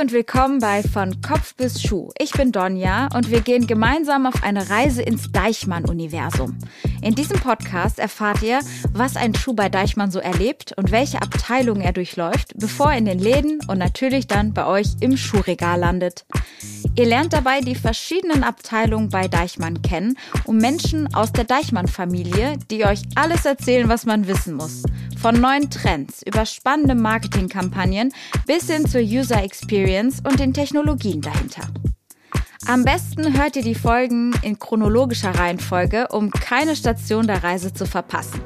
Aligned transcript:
Und 0.00 0.12
willkommen 0.12 0.58
bei 0.58 0.82
Von 0.82 1.22
Kopf 1.22 1.54
bis 1.54 1.80
Schuh. 1.80 2.10
Ich 2.18 2.32
bin 2.32 2.52
Donja 2.52 3.08
und 3.14 3.30
wir 3.30 3.40
gehen 3.40 3.66
gemeinsam 3.66 4.26
auf 4.26 4.42
eine 4.42 4.68
Reise 4.68 5.00
ins 5.00 5.32
Deichmann-Universum. 5.32 6.58
In 7.00 7.14
diesem 7.14 7.40
Podcast 7.40 7.98
erfahrt 7.98 8.42
ihr, 8.42 8.60
was 8.92 9.16
ein 9.16 9.34
Schuh 9.34 9.54
bei 9.54 9.70
Deichmann 9.70 10.10
so 10.10 10.18
erlebt 10.18 10.74
und 10.76 10.90
welche 10.90 11.22
Abteilung 11.22 11.80
er 11.80 11.92
durchläuft, 11.92 12.52
bevor 12.56 12.92
er 12.92 12.98
in 12.98 13.06
den 13.06 13.18
Läden 13.18 13.60
und 13.68 13.78
natürlich 13.78 14.26
dann 14.26 14.52
bei 14.52 14.66
euch 14.66 14.88
im 15.00 15.16
Schuhregal 15.16 15.80
landet. 15.80 16.26
Ihr 16.98 17.04
lernt 17.04 17.34
dabei 17.34 17.60
die 17.60 17.74
verschiedenen 17.74 18.42
Abteilungen 18.42 19.10
bei 19.10 19.28
Deichmann 19.28 19.82
kennen 19.82 20.16
und 20.44 20.56
Menschen 20.56 21.14
aus 21.14 21.30
der 21.30 21.44
Deichmann-Familie, 21.44 22.56
die 22.70 22.86
euch 22.86 23.02
alles 23.14 23.44
erzählen, 23.44 23.90
was 23.90 24.06
man 24.06 24.26
wissen 24.26 24.54
muss. 24.54 24.82
Von 25.20 25.38
neuen 25.38 25.68
Trends 25.68 26.22
über 26.26 26.46
spannende 26.46 26.94
Marketingkampagnen 26.94 28.14
bis 28.46 28.70
hin 28.70 28.88
zur 28.88 29.02
User 29.02 29.42
Experience 29.42 30.22
und 30.26 30.40
den 30.40 30.54
Technologien 30.54 31.20
dahinter. 31.20 31.68
Am 32.66 32.82
besten 32.82 33.38
hört 33.38 33.56
ihr 33.56 33.62
die 33.62 33.74
Folgen 33.74 34.34
in 34.42 34.58
chronologischer 34.58 35.38
Reihenfolge, 35.38 36.08
um 36.08 36.30
keine 36.30 36.74
Station 36.76 37.26
der 37.26 37.44
Reise 37.44 37.74
zu 37.74 37.84
verpassen. 37.84 38.40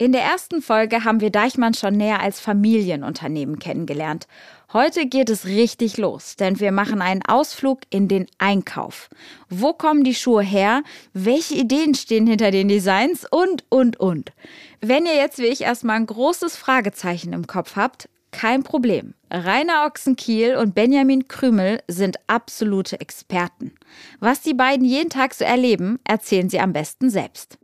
In 0.00 0.12
der 0.12 0.22
ersten 0.22 0.62
Folge 0.62 1.04
haben 1.04 1.20
wir 1.20 1.28
Deichmann 1.28 1.74
schon 1.74 1.92
näher 1.92 2.22
als 2.22 2.40
Familienunternehmen 2.40 3.58
kennengelernt. 3.58 4.28
Heute 4.72 5.04
geht 5.04 5.28
es 5.28 5.44
richtig 5.44 5.98
los, 5.98 6.36
denn 6.36 6.58
wir 6.58 6.72
machen 6.72 7.02
einen 7.02 7.20
Ausflug 7.22 7.80
in 7.90 8.08
den 8.08 8.26
Einkauf. 8.38 9.10
Wo 9.50 9.74
kommen 9.74 10.02
die 10.02 10.14
Schuhe 10.14 10.42
her? 10.42 10.84
Welche 11.12 11.54
Ideen 11.54 11.94
stehen 11.94 12.26
hinter 12.26 12.50
den 12.50 12.68
Designs? 12.68 13.26
Und, 13.30 13.64
und, 13.68 14.00
und. 14.00 14.32
Wenn 14.80 15.04
ihr 15.04 15.16
jetzt 15.16 15.36
wie 15.36 15.48
ich 15.48 15.60
erstmal 15.60 15.96
ein 15.96 16.06
großes 16.06 16.56
Fragezeichen 16.56 17.34
im 17.34 17.46
Kopf 17.46 17.76
habt, 17.76 18.08
kein 18.30 18.62
Problem. 18.62 19.12
Rainer 19.30 19.84
Ochsenkiel 19.84 20.56
und 20.56 20.74
Benjamin 20.74 21.28
Krümel 21.28 21.82
sind 21.88 22.16
absolute 22.26 23.02
Experten. 23.02 23.74
Was 24.18 24.40
die 24.40 24.54
beiden 24.54 24.86
jeden 24.86 25.10
Tag 25.10 25.34
so 25.34 25.44
erleben, 25.44 25.98
erzählen 26.04 26.48
sie 26.48 26.60
am 26.60 26.72
besten 26.72 27.10
selbst. 27.10 27.59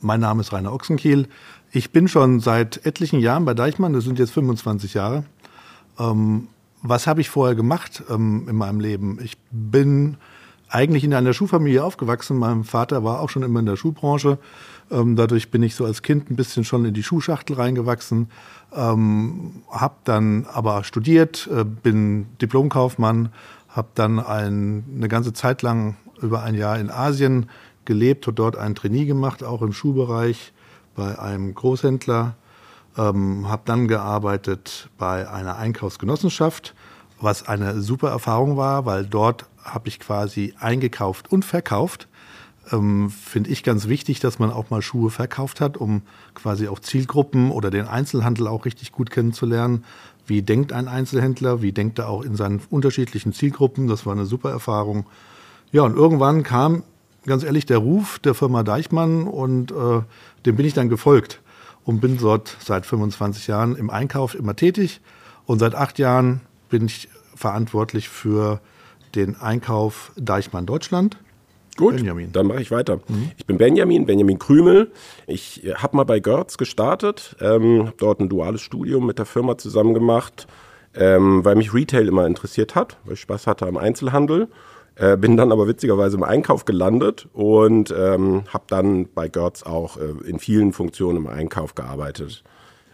Mein 0.00 0.20
Name 0.20 0.42
ist 0.42 0.52
Rainer 0.52 0.72
Ochsenkiel. 0.72 1.26
Ich 1.72 1.90
bin 1.90 2.06
schon 2.06 2.38
seit 2.38 2.86
etlichen 2.86 3.18
Jahren 3.18 3.44
bei 3.44 3.52
Deichmann, 3.52 3.92
das 3.92 4.04
sind 4.04 4.20
jetzt 4.20 4.30
25 4.30 4.94
Jahre. 4.94 5.24
Ähm, 5.98 6.46
was 6.82 7.08
habe 7.08 7.20
ich 7.20 7.28
vorher 7.28 7.56
gemacht 7.56 8.04
ähm, 8.08 8.46
in 8.48 8.54
meinem 8.54 8.78
Leben? 8.78 9.18
Ich 9.20 9.36
bin 9.50 10.16
eigentlich 10.68 11.02
in 11.02 11.14
einer 11.14 11.32
Schuhfamilie 11.32 11.82
aufgewachsen. 11.82 12.38
Mein 12.38 12.62
Vater 12.62 13.02
war 13.02 13.18
auch 13.18 13.28
schon 13.28 13.42
immer 13.42 13.58
in 13.58 13.66
der 13.66 13.74
Schuhbranche. 13.74 14.38
Ähm, 14.88 15.16
dadurch 15.16 15.50
bin 15.50 15.64
ich 15.64 15.74
so 15.74 15.84
als 15.84 16.02
Kind 16.02 16.30
ein 16.30 16.36
bisschen 16.36 16.62
schon 16.62 16.84
in 16.84 16.94
die 16.94 17.02
Schuhschachtel 17.02 17.56
reingewachsen. 17.56 18.30
Ähm, 18.72 19.64
habe 19.68 19.96
dann 20.04 20.46
aber 20.52 20.84
studiert, 20.84 21.50
äh, 21.52 21.64
bin 21.64 22.26
Diplomkaufmann, 22.40 23.30
habe 23.68 23.88
dann 23.96 24.20
ein, 24.20 24.84
eine 24.94 25.08
ganze 25.08 25.32
Zeit 25.32 25.62
lang 25.62 25.96
über 26.22 26.44
ein 26.44 26.54
Jahr 26.54 26.78
in 26.78 26.88
Asien 26.88 27.46
gelebt 27.88 28.28
und 28.28 28.38
dort 28.38 28.56
ein 28.56 28.76
Trainee 28.76 29.06
gemacht, 29.06 29.42
auch 29.42 29.62
im 29.62 29.72
Schuhbereich 29.72 30.52
bei 30.94 31.18
einem 31.18 31.54
Großhändler, 31.54 32.36
ähm, 32.96 33.48
habe 33.48 33.62
dann 33.64 33.88
gearbeitet 33.88 34.90
bei 34.98 35.28
einer 35.28 35.56
Einkaufsgenossenschaft, 35.56 36.74
was 37.20 37.48
eine 37.48 37.80
super 37.80 38.10
Erfahrung 38.10 38.56
war, 38.56 38.84
weil 38.84 39.06
dort 39.06 39.46
habe 39.64 39.88
ich 39.88 39.98
quasi 39.98 40.54
eingekauft 40.60 41.32
und 41.32 41.44
verkauft. 41.44 42.08
Ähm, 42.70 43.10
Finde 43.10 43.48
ich 43.50 43.62
ganz 43.62 43.88
wichtig, 43.88 44.20
dass 44.20 44.38
man 44.38 44.52
auch 44.52 44.68
mal 44.68 44.82
Schuhe 44.82 45.10
verkauft 45.10 45.62
hat, 45.62 45.78
um 45.78 46.02
quasi 46.34 46.68
auch 46.68 46.80
Zielgruppen 46.80 47.50
oder 47.50 47.70
den 47.70 47.88
Einzelhandel 47.88 48.46
auch 48.46 48.66
richtig 48.66 48.92
gut 48.92 49.10
kennenzulernen. 49.10 49.84
Wie 50.26 50.42
denkt 50.42 50.74
ein 50.74 50.88
Einzelhändler? 50.88 51.62
Wie 51.62 51.72
denkt 51.72 51.98
er 51.98 52.10
auch 52.10 52.22
in 52.22 52.36
seinen 52.36 52.60
unterschiedlichen 52.68 53.32
Zielgruppen? 53.32 53.88
Das 53.88 54.04
war 54.04 54.12
eine 54.12 54.26
super 54.26 54.50
Erfahrung. 54.50 55.06
Ja, 55.72 55.82
und 55.82 55.96
irgendwann 55.96 56.42
kam 56.42 56.82
ganz 57.28 57.44
ehrlich 57.44 57.66
der 57.66 57.78
Ruf 57.78 58.18
der 58.18 58.34
Firma 58.34 58.62
Deichmann 58.62 59.26
und 59.26 59.70
äh, 59.70 60.00
dem 60.46 60.56
bin 60.56 60.66
ich 60.66 60.74
dann 60.74 60.88
gefolgt 60.88 61.40
und 61.84 62.00
bin 62.00 62.18
dort 62.18 62.56
seit 62.60 62.86
25 62.86 63.46
Jahren 63.46 63.76
im 63.76 63.90
Einkauf 63.90 64.34
immer 64.34 64.56
tätig 64.56 65.00
und 65.46 65.58
seit 65.58 65.74
acht 65.74 65.98
Jahren 65.98 66.40
bin 66.68 66.86
ich 66.86 67.08
verantwortlich 67.34 68.08
für 68.08 68.60
den 69.14 69.40
Einkauf 69.40 70.12
Deichmann 70.16 70.66
Deutschland. 70.66 71.16
Gut, 71.76 71.96
Benjamin. 71.96 72.32
dann 72.32 72.48
mache 72.48 72.60
ich 72.60 72.72
weiter. 72.72 72.96
Mhm. 73.08 73.30
Ich 73.36 73.46
bin 73.46 73.56
Benjamin, 73.56 74.04
Benjamin 74.04 74.38
Krümel. 74.38 74.90
Ich 75.28 75.64
äh, 75.64 75.74
habe 75.74 75.96
mal 75.96 76.04
bei 76.04 76.18
Görz 76.18 76.58
gestartet, 76.58 77.36
ähm, 77.40 77.86
habe 77.86 77.94
dort 77.96 78.20
ein 78.20 78.28
duales 78.28 78.60
Studium 78.60 79.06
mit 79.06 79.18
der 79.18 79.26
Firma 79.26 79.56
zusammen 79.56 79.94
gemacht, 79.94 80.48
ähm, 80.96 81.44
weil 81.44 81.54
mich 81.54 81.72
Retail 81.72 82.08
immer 82.08 82.26
interessiert 82.26 82.74
hat, 82.74 82.96
weil 83.04 83.14
ich 83.14 83.20
Spaß 83.20 83.46
hatte 83.46 83.66
am 83.66 83.76
Einzelhandel 83.76 84.48
äh, 84.98 85.16
bin 85.16 85.36
dann 85.36 85.52
aber 85.52 85.68
witzigerweise 85.68 86.16
im 86.16 86.24
Einkauf 86.24 86.64
gelandet 86.64 87.28
und 87.32 87.94
ähm, 87.96 88.44
habe 88.48 88.64
dann 88.68 89.08
bei 89.14 89.28
Götz 89.28 89.62
auch 89.62 89.96
äh, 89.96 90.28
in 90.28 90.38
vielen 90.38 90.72
Funktionen 90.72 91.18
im 91.18 91.26
Einkauf 91.28 91.74
gearbeitet. 91.74 92.42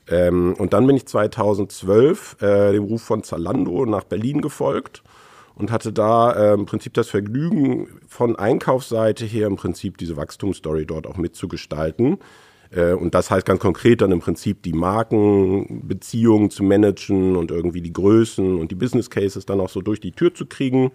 Ähm, 0.09 0.55
und 0.59 0.73
dann 0.75 0.87
bin 0.87 0.97
ich 0.97 1.07
2012 1.07 2.37
äh, 2.43 2.73
dem 2.73 2.85
Ruf 2.85 3.03
von 3.03 3.23
Zalando 3.23 3.87
nach 3.87 4.05
Berlin 4.05 4.43
gefolgt 4.43 5.03
und 5.55 5.71
hatte 5.71 5.93
da 5.93 6.33
äh, 6.33 6.55
im 6.55 6.67
Prinzip 6.67 6.95
das 6.95 7.09
Vergnügen, 7.09 7.89
von 8.07 8.37
Einkaufsseite 8.37 9.25
her 9.25 9.47
im 9.47 9.57
Prinzip 9.57 9.97
diese 9.99 10.17
Wachstumsstory 10.17 10.85
dort 10.85 11.07
auch 11.07 11.17
mitzugestalten. 11.17 12.19
Äh, 12.71 12.93
und 12.93 13.15
das 13.15 13.31
heißt 13.31 13.47
ganz 13.47 13.61
konkret 13.61 14.03
dann 14.03 14.13
im 14.13 14.21
Prinzip 14.21 14.63
die 14.63 14.73
Markenbeziehungen 14.73 16.51
zu 16.51 16.65
managen 16.65 17.37
und 17.37 17.51
irgendwie 17.51 17.81
die 17.81 17.93
Größen 17.93 18.59
und 18.59 18.71
die 18.71 18.77
Business 18.77 19.11
Cases 19.11 19.47
dann 19.47 19.61
auch 19.61 19.71
so 19.71 19.81
durch 19.81 20.01
die 20.01 20.13
Tür 20.13 20.35
zu 20.35 20.47
kriegen. 20.47 20.91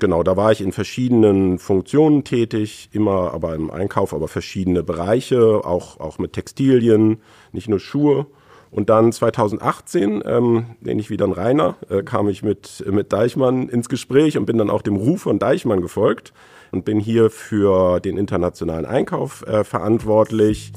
Genau, 0.00 0.22
da 0.22 0.36
war 0.36 0.52
ich 0.52 0.60
in 0.60 0.70
verschiedenen 0.70 1.58
Funktionen 1.58 2.22
tätig, 2.22 2.88
immer 2.92 3.34
aber 3.34 3.56
im 3.56 3.68
Einkauf, 3.68 4.14
aber 4.14 4.28
verschiedene 4.28 4.84
Bereiche, 4.84 5.64
auch, 5.64 5.98
auch 5.98 6.18
mit 6.18 6.34
Textilien, 6.34 7.20
nicht 7.50 7.68
nur 7.68 7.80
Schuhe. 7.80 8.26
Und 8.70 8.90
dann 8.90 9.12
2018, 9.12 10.22
ähm, 10.24 10.66
ich 10.84 11.10
wieder 11.10 11.26
ein 11.26 11.32
Rainer, 11.32 11.76
äh, 11.88 12.02
kam 12.02 12.28
ich 12.28 12.44
mit, 12.44 12.84
mit 12.88 13.12
Deichmann 13.12 13.68
ins 13.68 13.88
Gespräch 13.88 14.38
und 14.38 14.46
bin 14.46 14.58
dann 14.58 14.70
auch 14.70 14.82
dem 14.82 14.94
Ruf 14.94 15.22
von 15.22 15.40
Deichmann 15.40 15.80
gefolgt 15.80 16.32
und 16.70 16.84
bin 16.84 17.00
hier 17.00 17.30
für 17.30 17.98
den 17.98 18.18
internationalen 18.18 18.86
Einkauf 18.86 19.44
äh, 19.46 19.64
verantwortlich. 19.64 20.72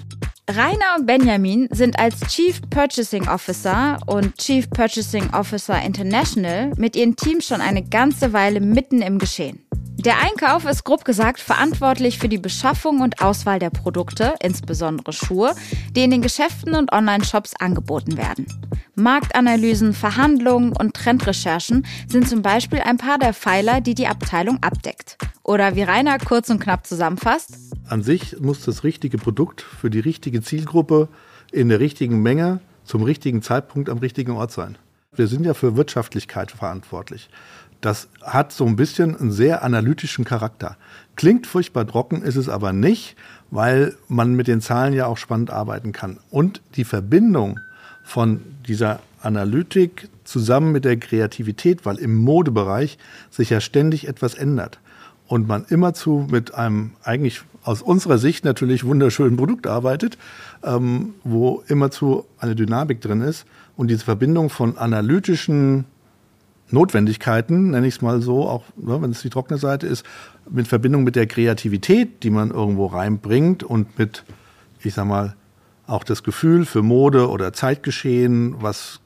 Rainer 0.56 0.98
und 0.98 1.06
Benjamin 1.06 1.70
sind 1.72 1.98
als 1.98 2.20
Chief 2.28 2.60
Purchasing 2.70 3.26
Officer 3.30 3.98
und 4.06 4.38
Chief 4.38 4.70
Purchasing 4.70 5.30
Officer 5.34 5.82
International 5.82 6.72
mit 6.76 6.98
ihren 6.98 7.16
Teams 7.16 7.48
schon 7.48 7.62
eine 7.62 7.84
ganze 7.84 8.34
Weile 8.34 8.60
mitten 8.60 9.02
im 9.02 9.18
Geschehen. 9.18 9.66
Der 10.06 10.18
Einkauf 10.18 10.66
ist 10.66 10.84
grob 10.84 11.06
gesagt 11.06 11.40
verantwortlich 11.40 12.18
für 12.18 12.28
die 12.28 12.40
Beschaffung 12.40 13.02
und 13.02 13.22
Auswahl 13.22 13.60
der 13.60 13.70
Produkte, 13.70 14.34
insbesondere 14.42 15.14
Schuhe, 15.14 15.54
die 15.96 16.02
in 16.02 16.10
den 16.10 16.24
Geschäften 16.24 16.74
und 16.74 16.92
Online-Shops 16.92 17.54
angeboten 17.60 18.18
werden. 18.18 18.48
Marktanalysen, 18.96 19.94
Verhandlungen 19.94 20.76
und 20.76 20.96
Trendrecherchen 20.96 21.86
sind 22.08 22.28
zum 22.28 22.42
Beispiel 22.42 22.80
ein 22.80 22.98
paar 22.98 23.20
der 23.20 23.36
Pfeiler, 23.36 23.80
die 23.80 23.94
die 23.94 24.08
Abteilung 24.08 24.58
abdeckt. 24.64 25.20
Oder 25.44 25.76
wie 25.76 25.84
Rainer 25.84 26.18
kurz 26.18 26.50
und 26.50 26.60
knapp 26.60 26.88
zusammenfasst. 26.88 27.56
An 27.88 28.02
sich 28.02 28.40
muss 28.40 28.66
das 28.66 28.84
richtige 28.84 29.20
Produkt 29.20 29.62
für 29.62 29.92
die 29.92 30.00
richtige 30.00 30.42
Zielgruppe 30.42 31.10
in 31.52 31.70
der 31.70 31.80
richtigen 31.80 32.24
Menge 32.24 32.60
zum 32.86 33.04
richtigen 33.04 33.44
Zeitpunkt 33.44 33.88
am 33.88 34.00
richtigen 34.00 34.32
Ort 34.32 34.52
sein. 34.52 34.80
Wir 35.14 35.28
sind 35.28 35.46
ja 35.46 35.54
für 35.54 35.76
Wirtschaftlichkeit 35.76 36.52
verantwortlich. 36.52 37.30
Das 37.82 38.08
hat 38.22 38.52
so 38.52 38.66
ein 38.66 38.76
bisschen 38.76 39.18
einen 39.18 39.32
sehr 39.32 39.64
analytischen 39.64 40.24
Charakter. 40.24 40.78
Klingt 41.16 41.48
furchtbar 41.48 41.88
trocken, 41.88 42.22
ist 42.22 42.36
es 42.36 42.48
aber 42.48 42.74
nicht, 42.74 43.16
weil 43.50 43.96
man 44.08 44.36
mit 44.36 44.48
den 44.48 44.62
Zahlen 44.62 44.94
ja 44.94 45.08
auch 45.08 45.18
spannend 45.18 45.50
arbeiten 45.50 45.92
kann. 45.92 46.20
Und 46.30 46.62
die 46.76 46.84
Verbindung 46.84 47.60
von 48.04 48.42
dieser 48.68 49.00
Analytik 49.22 50.10
zusammen 50.24 50.72
mit 50.72 50.86
der 50.86 50.98
Kreativität, 50.98 51.86
weil 51.86 51.98
im 51.98 52.16
Modebereich 52.16 52.98
sich 53.30 53.50
ja 53.50 53.60
ständig 53.60 54.08
etwas 54.08 54.34
ändert 54.36 54.80
und 55.28 55.48
man 55.48 55.66
immerzu 55.70 56.28
mit 56.30 56.54
einem 56.54 56.92
eigentlich 57.04 57.42
aus 57.64 57.82
unserer 57.82 58.18
Sicht 58.18 58.44
natürlich 58.44 58.84
wunderschönen 58.84 59.38
Produkt 59.38 59.68
arbeitet, 59.68 60.18
ähm, 60.64 61.14
wo 61.24 61.64
immerzu 61.68 62.26
eine 62.40 62.56
Dynamik 62.56 63.02
drin 63.02 63.22
ist 63.22 63.46
und 63.78 63.88
diese 63.90 64.04
Verbindung 64.04 64.50
von 64.50 64.78
analytischen 64.78 65.86
Notwendigkeiten, 66.72 67.72
nenne 67.72 67.88
ich 67.88 67.96
es 67.96 68.02
mal 68.02 68.22
so, 68.22 68.48
auch 68.48 68.64
ne, 68.76 69.02
wenn 69.02 69.12
es 69.12 69.22
die 69.22 69.30
trockene 69.30 69.60
Seite 69.60 69.88
ist, 69.88 70.06
mit 70.50 70.68
Verbindung 70.68 71.04
mit 71.04 71.16
der 71.16 71.28
Kreativität, 71.28 72.24
die 72.24 72.30
man 72.30 72.52
irgendwo 72.52 72.88
reinbringt 72.88 73.64
und 73.64 73.98
mit, 73.98 74.24
ich 74.82 74.94
sag 74.94 75.06
mal, 75.06 75.36
auch 75.88 76.04
das 76.04 76.24
Gefühl 76.24 76.66
für 76.66 76.82
Mode 76.82 77.30
oder 77.30 77.54
Zeitgeschehen, 77.54 78.56
was 78.60 79.00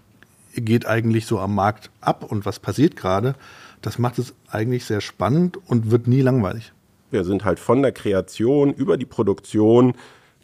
geht 0.55 0.85
eigentlich 0.85 1.25
so 1.25 1.39
am 1.39 1.55
Markt 1.55 1.89
ab 2.01 2.23
und 2.23 2.45
was 2.45 2.59
passiert 2.59 2.95
gerade, 2.95 3.35
das 3.81 3.99
macht 3.99 4.19
es 4.19 4.33
eigentlich 4.49 4.85
sehr 4.85 5.01
spannend 5.01 5.57
und 5.67 5.91
wird 5.91 6.07
nie 6.07 6.21
langweilig. 6.21 6.71
Wir 7.11 7.23
sind 7.23 7.45
halt 7.45 7.59
von 7.59 7.81
der 7.81 7.91
Kreation 7.91 8.73
über 8.73 8.97
die 8.97 9.05
Produktion, 9.05 9.93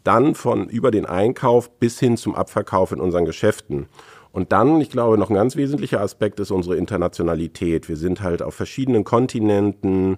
dann 0.04 0.36
von 0.36 0.68
über 0.68 0.92
den 0.92 1.06
Einkauf 1.06 1.70
bis 1.80 2.00
hin 2.00 2.18
zum 2.18 2.36
Abverkauf 2.36 2.92
in 2.92 3.00
unseren 3.00 3.26
Geschäften. 3.26 3.88
Und 4.32 4.52
dann, 4.52 4.80
ich 4.80 4.90
glaube, 4.90 5.18
noch 5.18 5.30
ein 5.30 5.36
ganz 5.36 5.56
wesentlicher 5.56 6.02
Aspekt 6.02 6.40
ist 6.40 6.52
unsere 6.52 6.78
Internationalität. 6.78 7.90
Wir 7.90 7.98
sind 7.98 8.22
halt 8.22 8.42
auf 8.42 8.56
verschiedenen 8.56 9.04
Kontinenten, 9.04 10.18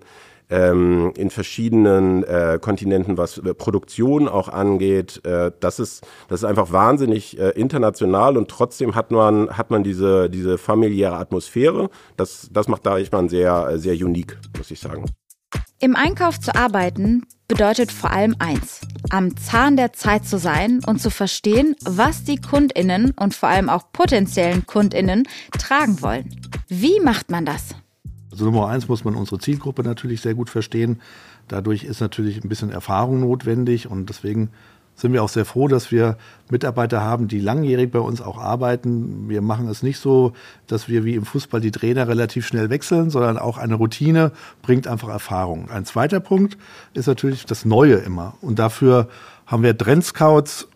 ähm, 0.49 1.13
in 1.17 1.29
verschiedenen 1.29 2.23
äh, 2.23 2.59
Kontinenten, 2.61 3.17
was 3.17 3.39
äh, 3.39 3.53
Produktion 3.53 4.27
auch 4.27 4.49
angeht. 4.49 5.21
Äh, 5.25 5.51
das, 5.59 5.79
ist, 5.79 6.05
das 6.27 6.41
ist 6.41 6.45
einfach 6.45 6.71
wahnsinnig 6.71 7.39
äh, 7.39 7.49
international 7.51 8.37
und 8.37 8.49
trotzdem 8.49 8.93
hat 8.93 9.11
man, 9.11 9.49
hat 9.57 9.71
man 9.71 9.83
diese, 9.83 10.29
diese 10.29 10.57
familiäre 10.57 11.15
Atmosphäre. 11.15 11.89
Das, 12.17 12.49
das 12.51 12.67
macht 12.67 12.85
Deichmann 12.85 13.29
sehr, 13.29 13.79
sehr 13.79 13.95
unique, 13.95 14.37
muss 14.57 14.69
ich 14.69 14.79
sagen. 14.79 15.05
Im 15.83 15.97
Einkauf 15.97 16.39
zu 16.39 16.55
arbeiten 16.55 17.23
bedeutet 17.49 17.91
vor 17.91 18.09
allem 18.09 18.37
eins, 18.39 18.87
am 19.09 19.35
Zahn 19.35 19.75
der 19.75 19.91
Zeit 19.91 20.25
zu 20.25 20.37
sein 20.39 20.79
und 20.87 21.01
zu 21.01 21.09
verstehen, 21.09 21.75
was 21.83 22.23
die 22.23 22.37
Kundinnen 22.37 23.11
und 23.11 23.33
vor 23.33 23.49
allem 23.49 23.67
auch 23.67 23.91
potenziellen 23.91 24.65
Kundinnen 24.65 25.27
tragen 25.59 26.01
wollen. 26.01 26.39
Wie 26.69 27.01
macht 27.01 27.31
man 27.31 27.43
das? 27.45 27.75
Also 28.31 28.45
Nummer 28.45 28.69
eins 28.69 28.87
muss 28.87 29.03
man 29.03 29.15
unsere 29.15 29.39
Zielgruppe 29.39 29.83
natürlich 29.83 30.21
sehr 30.21 30.35
gut 30.35 30.49
verstehen. 30.49 31.01
Dadurch 31.49 31.83
ist 31.83 31.99
natürlich 31.99 32.41
ein 32.41 32.47
bisschen 32.47 32.69
Erfahrung 32.69 33.19
notwendig 33.19 33.91
und 33.91 34.07
deswegen 34.07 34.51
sind 34.95 35.13
wir 35.13 35.23
auch 35.23 35.29
sehr 35.29 35.45
froh, 35.45 35.67
dass 35.67 35.91
wir 35.91 36.17
Mitarbeiter 36.49 37.01
haben, 37.01 37.27
die 37.27 37.39
langjährig 37.39 37.91
bei 37.91 37.99
uns 37.99 38.21
auch 38.21 38.37
arbeiten. 38.37 39.27
Wir 39.27 39.41
machen 39.41 39.67
es 39.67 39.83
nicht 39.83 39.99
so, 39.99 40.33
dass 40.67 40.87
wir 40.87 41.03
wie 41.03 41.15
im 41.15 41.25
Fußball 41.25 41.61
die 41.61 41.71
Trainer 41.71 42.07
relativ 42.07 42.45
schnell 42.45 42.69
wechseln, 42.69 43.09
sondern 43.09 43.37
auch 43.37 43.57
eine 43.57 43.75
Routine 43.75 44.31
bringt 44.61 44.87
einfach 44.87 45.09
Erfahrung. 45.09 45.69
Ein 45.69 45.85
zweiter 45.85 46.19
Punkt 46.19 46.57
ist 46.93 47.07
natürlich 47.07 47.45
das 47.45 47.65
Neue 47.65 47.95
immer. 47.95 48.35
Und 48.41 48.59
dafür 48.59 49.09
haben 49.45 49.63
wir 49.63 49.77
Trendscouts 49.77 50.67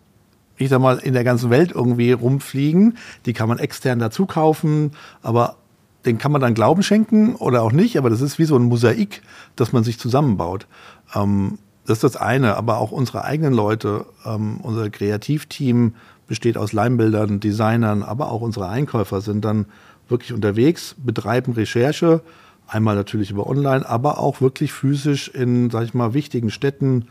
ich 0.60 0.70
sag 0.70 0.80
mal, 0.80 0.98
in 0.98 1.14
der 1.14 1.24
ganzen 1.24 1.50
Welt 1.50 1.70
irgendwie 1.72 2.12
rumfliegen. 2.12 2.98
Die 3.26 3.32
kann 3.32 3.48
man 3.48 3.58
extern 3.58 4.00
dazu 4.00 4.26
kaufen, 4.26 4.90
aber 5.22 5.56
den 6.04 6.18
kann 6.18 6.32
man 6.32 6.40
dann 6.40 6.54
Glauben 6.54 6.82
schenken 6.82 7.34
oder 7.36 7.62
auch 7.62 7.72
nicht, 7.72 7.96
aber 7.96 8.10
das 8.10 8.20
ist 8.20 8.38
wie 8.38 8.44
so 8.44 8.56
ein 8.56 8.62
Mosaik, 8.62 9.22
das 9.56 9.72
man 9.72 9.84
sich 9.84 9.98
zusammenbaut. 9.98 10.66
Ähm, 11.14 11.58
das 11.88 11.96
ist 11.96 12.04
das 12.04 12.16
eine, 12.16 12.56
aber 12.56 12.76
auch 12.78 12.92
unsere 12.92 13.24
eigenen 13.24 13.54
Leute, 13.54 14.04
ähm, 14.26 14.58
unser 14.62 14.90
Kreativteam 14.90 15.94
besteht 16.26 16.58
aus 16.58 16.74
Leimbildern, 16.74 17.40
Designern, 17.40 18.02
aber 18.02 18.30
auch 18.30 18.42
unsere 18.42 18.68
Einkäufer 18.68 19.22
sind 19.22 19.42
dann 19.42 19.64
wirklich 20.06 20.34
unterwegs, 20.34 20.94
betreiben 20.98 21.54
Recherche, 21.54 22.20
einmal 22.66 22.94
natürlich 22.94 23.30
über 23.30 23.46
Online, 23.46 23.88
aber 23.88 24.18
auch 24.18 24.42
wirklich 24.42 24.70
physisch 24.70 25.28
in, 25.28 25.70
sag 25.70 25.84
ich 25.84 25.94
mal, 25.94 26.12
wichtigen 26.12 26.50
Städten, 26.50 27.06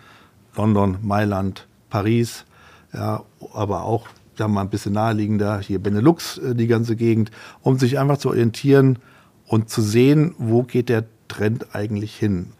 London, 0.56 1.00
Mailand, 1.01 1.65
Paris, 1.89 2.45
ja, 2.94 3.23
aber 3.56 3.81
auch 3.81 4.07
da 4.35 4.47
mal 4.47 4.62
ein 4.62 4.69
bisschen 4.69 4.94
naheliegender, 4.94 5.59
hier 5.59 5.80
Benelux, 5.80 6.38
äh, 6.38 6.53
die 6.53 6.68
ganze 6.68 6.95
Gegend, 6.95 7.31
um 7.63 7.80
sich 7.80 7.97
einfach 7.97 8.19
zu 8.19 8.30
orientieren 8.30 9.00
und 9.47 9.71
zu 9.71 9.81
sehen, 9.81 10.35
wo 10.38 10.62
geht 10.62 10.89
der 10.89 11.06
Trend 11.27 11.73
eigentlich 11.73 12.15
hin. 12.15 12.51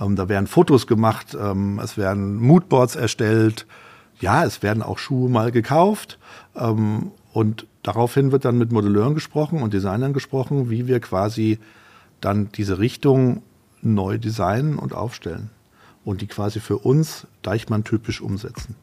Ähm, 0.00 0.16
da 0.16 0.28
werden 0.28 0.46
Fotos 0.46 0.86
gemacht, 0.86 1.36
ähm, 1.40 1.80
es 1.82 1.96
werden 1.96 2.36
Moodboards 2.36 2.96
erstellt, 2.96 3.66
ja, 4.20 4.44
es 4.44 4.62
werden 4.62 4.82
auch 4.82 4.98
Schuhe 4.98 5.30
mal 5.30 5.52
gekauft. 5.52 6.18
Ähm, 6.56 7.12
und 7.32 7.66
daraufhin 7.82 8.32
wird 8.32 8.44
dann 8.44 8.58
mit 8.58 8.72
Modelleuren 8.72 9.14
gesprochen 9.14 9.62
und 9.62 9.74
Designern 9.74 10.12
gesprochen, 10.12 10.70
wie 10.70 10.86
wir 10.86 11.00
quasi 11.00 11.58
dann 12.20 12.48
diese 12.52 12.78
Richtung 12.78 13.42
neu 13.80 14.18
designen 14.18 14.78
und 14.78 14.92
aufstellen 14.92 15.50
und 16.08 16.22
die 16.22 16.26
quasi 16.26 16.58
für 16.58 16.78
uns 16.78 17.26
Deichmann 17.42 17.84
typisch 17.84 18.22
umsetzen. 18.22 18.74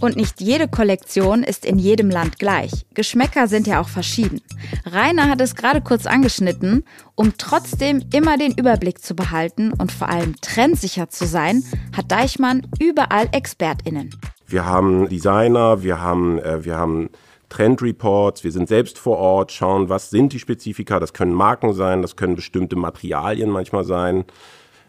Und 0.00 0.16
nicht 0.16 0.40
jede 0.40 0.66
Kollektion 0.66 1.44
ist 1.44 1.64
in 1.64 1.78
jedem 1.78 2.10
Land 2.10 2.40
gleich. 2.40 2.84
Geschmäcker 2.94 3.46
sind 3.46 3.68
ja 3.68 3.80
auch 3.80 3.88
verschieden. 3.88 4.40
Rainer 4.84 5.28
hat 5.28 5.40
es 5.40 5.54
gerade 5.54 5.80
kurz 5.80 6.04
angeschnitten. 6.04 6.84
Um 7.14 7.34
trotzdem 7.38 8.02
immer 8.12 8.36
den 8.36 8.54
Überblick 8.54 9.00
zu 9.00 9.14
behalten 9.14 9.72
und 9.72 9.92
vor 9.92 10.08
allem 10.08 10.34
trendsicher 10.40 11.08
zu 11.10 11.26
sein, 11.26 11.62
hat 11.96 12.10
Deichmann 12.10 12.66
überall 12.80 13.28
ExpertInnen. 13.30 14.10
Wir 14.48 14.66
haben 14.66 15.08
Designer, 15.08 15.84
wir 15.84 16.00
haben, 16.00 16.40
äh, 16.40 16.64
wir 16.64 16.76
haben 16.76 17.08
Trendreports, 17.50 18.42
wir 18.42 18.50
sind 18.50 18.68
selbst 18.68 18.98
vor 18.98 19.18
Ort, 19.18 19.52
schauen, 19.52 19.88
was 19.88 20.10
sind 20.10 20.32
die 20.32 20.40
Spezifika. 20.40 20.98
Das 20.98 21.12
können 21.12 21.34
Marken 21.34 21.72
sein, 21.72 22.02
das 22.02 22.16
können 22.16 22.34
bestimmte 22.34 22.74
Materialien 22.74 23.48
manchmal 23.48 23.84
sein. 23.84 24.24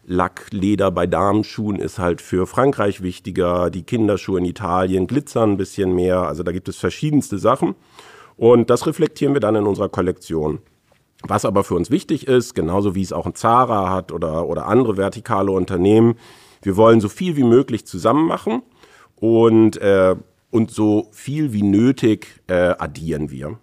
Lack, 0.07 0.47
Leder 0.51 0.91
bei 0.91 1.07
Damenschuhen 1.07 1.77
ist 1.77 1.97
halt 1.97 2.21
für 2.21 2.45
Frankreich 2.45 3.01
wichtiger, 3.01 3.71
die 3.71 3.83
Kinderschuhe 3.83 4.39
in 4.39 4.45
Italien 4.45 5.07
glitzern 5.07 5.53
ein 5.53 5.57
bisschen 5.57 5.95
mehr, 5.95 6.19
also 6.19 6.43
da 6.43 6.51
gibt 6.51 6.69
es 6.69 6.77
verschiedenste 6.77 7.39
Sachen 7.39 7.75
und 8.37 8.69
das 8.69 8.85
reflektieren 8.85 9.33
wir 9.33 9.41
dann 9.41 9.55
in 9.55 9.65
unserer 9.65 9.89
Kollektion. 9.89 10.59
Was 11.23 11.43
aber 11.43 11.63
für 11.63 11.73
uns 11.73 11.89
wichtig 11.89 12.27
ist, 12.27 12.53
genauso 12.53 12.93
wie 12.93 13.01
es 13.01 13.13
auch 13.13 13.25
ein 13.25 13.33
Zara 13.33 13.89
hat 13.89 14.11
oder, 14.11 14.47
oder 14.47 14.67
andere 14.67 14.95
vertikale 14.95 15.51
Unternehmen, 15.51 16.15
wir 16.61 16.77
wollen 16.77 17.01
so 17.01 17.09
viel 17.09 17.35
wie 17.35 17.43
möglich 17.43 17.87
zusammen 17.87 18.27
machen 18.27 18.61
und, 19.15 19.77
äh, 19.77 20.15
und 20.51 20.69
so 20.69 21.09
viel 21.11 21.51
wie 21.51 21.63
nötig 21.63 22.41
äh, 22.47 22.75
addieren 22.77 23.31
wir. 23.31 23.57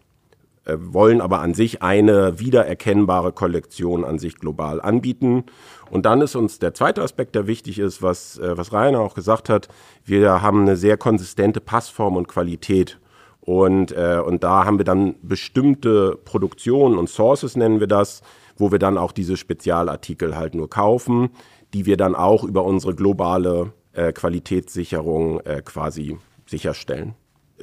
Äh, 0.64 0.76
wollen 0.78 1.20
aber 1.20 1.40
an 1.40 1.54
sich 1.54 1.82
eine 1.82 2.38
wiedererkennbare 2.38 3.32
Kollektion 3.32 4.04
an 4.04 4.20
sich 4.20 4.36
global 4.36 4.80
anbieten. 4.80 5.44
Und 5.90 6.06
dann 6.06 6.20
ist 6.20 6.36
uns 6.36 6.60
der 6.60 6.72
zweite 6.72 7.02
Aspekt, 7.02 7.34
der 7.34 7.48
wichtig 7.48 7.80
ist, 7.80 8.00
was, 8.00 8.38
äh, 8.38 8.56
was 8.56 8.72
Rainer 8.72 9.00
auch 9.00 9.14
gesagt 9.14 9.48
hat, 9.48 9.66
wir 10.04 10.40
haben 10.40 10.62
eine 10.62 10.76
sehr 10.76 10.96
konsistente 10.96 11.60
Passform 11.60 12.16
und 12.16 12.28
Qualität. 12.28 13.00
Und, 13.40 13.90
äh, 13.90 14.22
und 14.24 14.44
da 14.44 14.64
haben 14.64 14.78
wir 14.78 14.84
dann 14.84 15.16
bestimmte 15.22 16.16
Produktionen 16.24 16.96
und 16.96 17.08
Sources 17.08 17.56
nennen 17.56 17.80
wir 17.80 17.88
das, 17.88 18.22
wo 18.56 18.70
wir 18.70 18.78
dann 18.78 18.98
auch 18.98 19.10
diese 19.10 19.36
Spezialartikel 19.36 20.36
halt 20.36 20.54
nur 20.54 20.70
kaufen, 20.70 21.30
die 21.74 21.86
wir 21.86 21.96
dann 21.96 22.14
auch 22.14 22.44
über 22.44 22.62
unsere 22.62 22.94
globale 22.94 23.72
äh, 23.94 24.12
Qualitätssicherung 24.12 25.40
äh, 25.40 25.60
quasi 25.64 26.18
sicherstellen. 26.46 27.16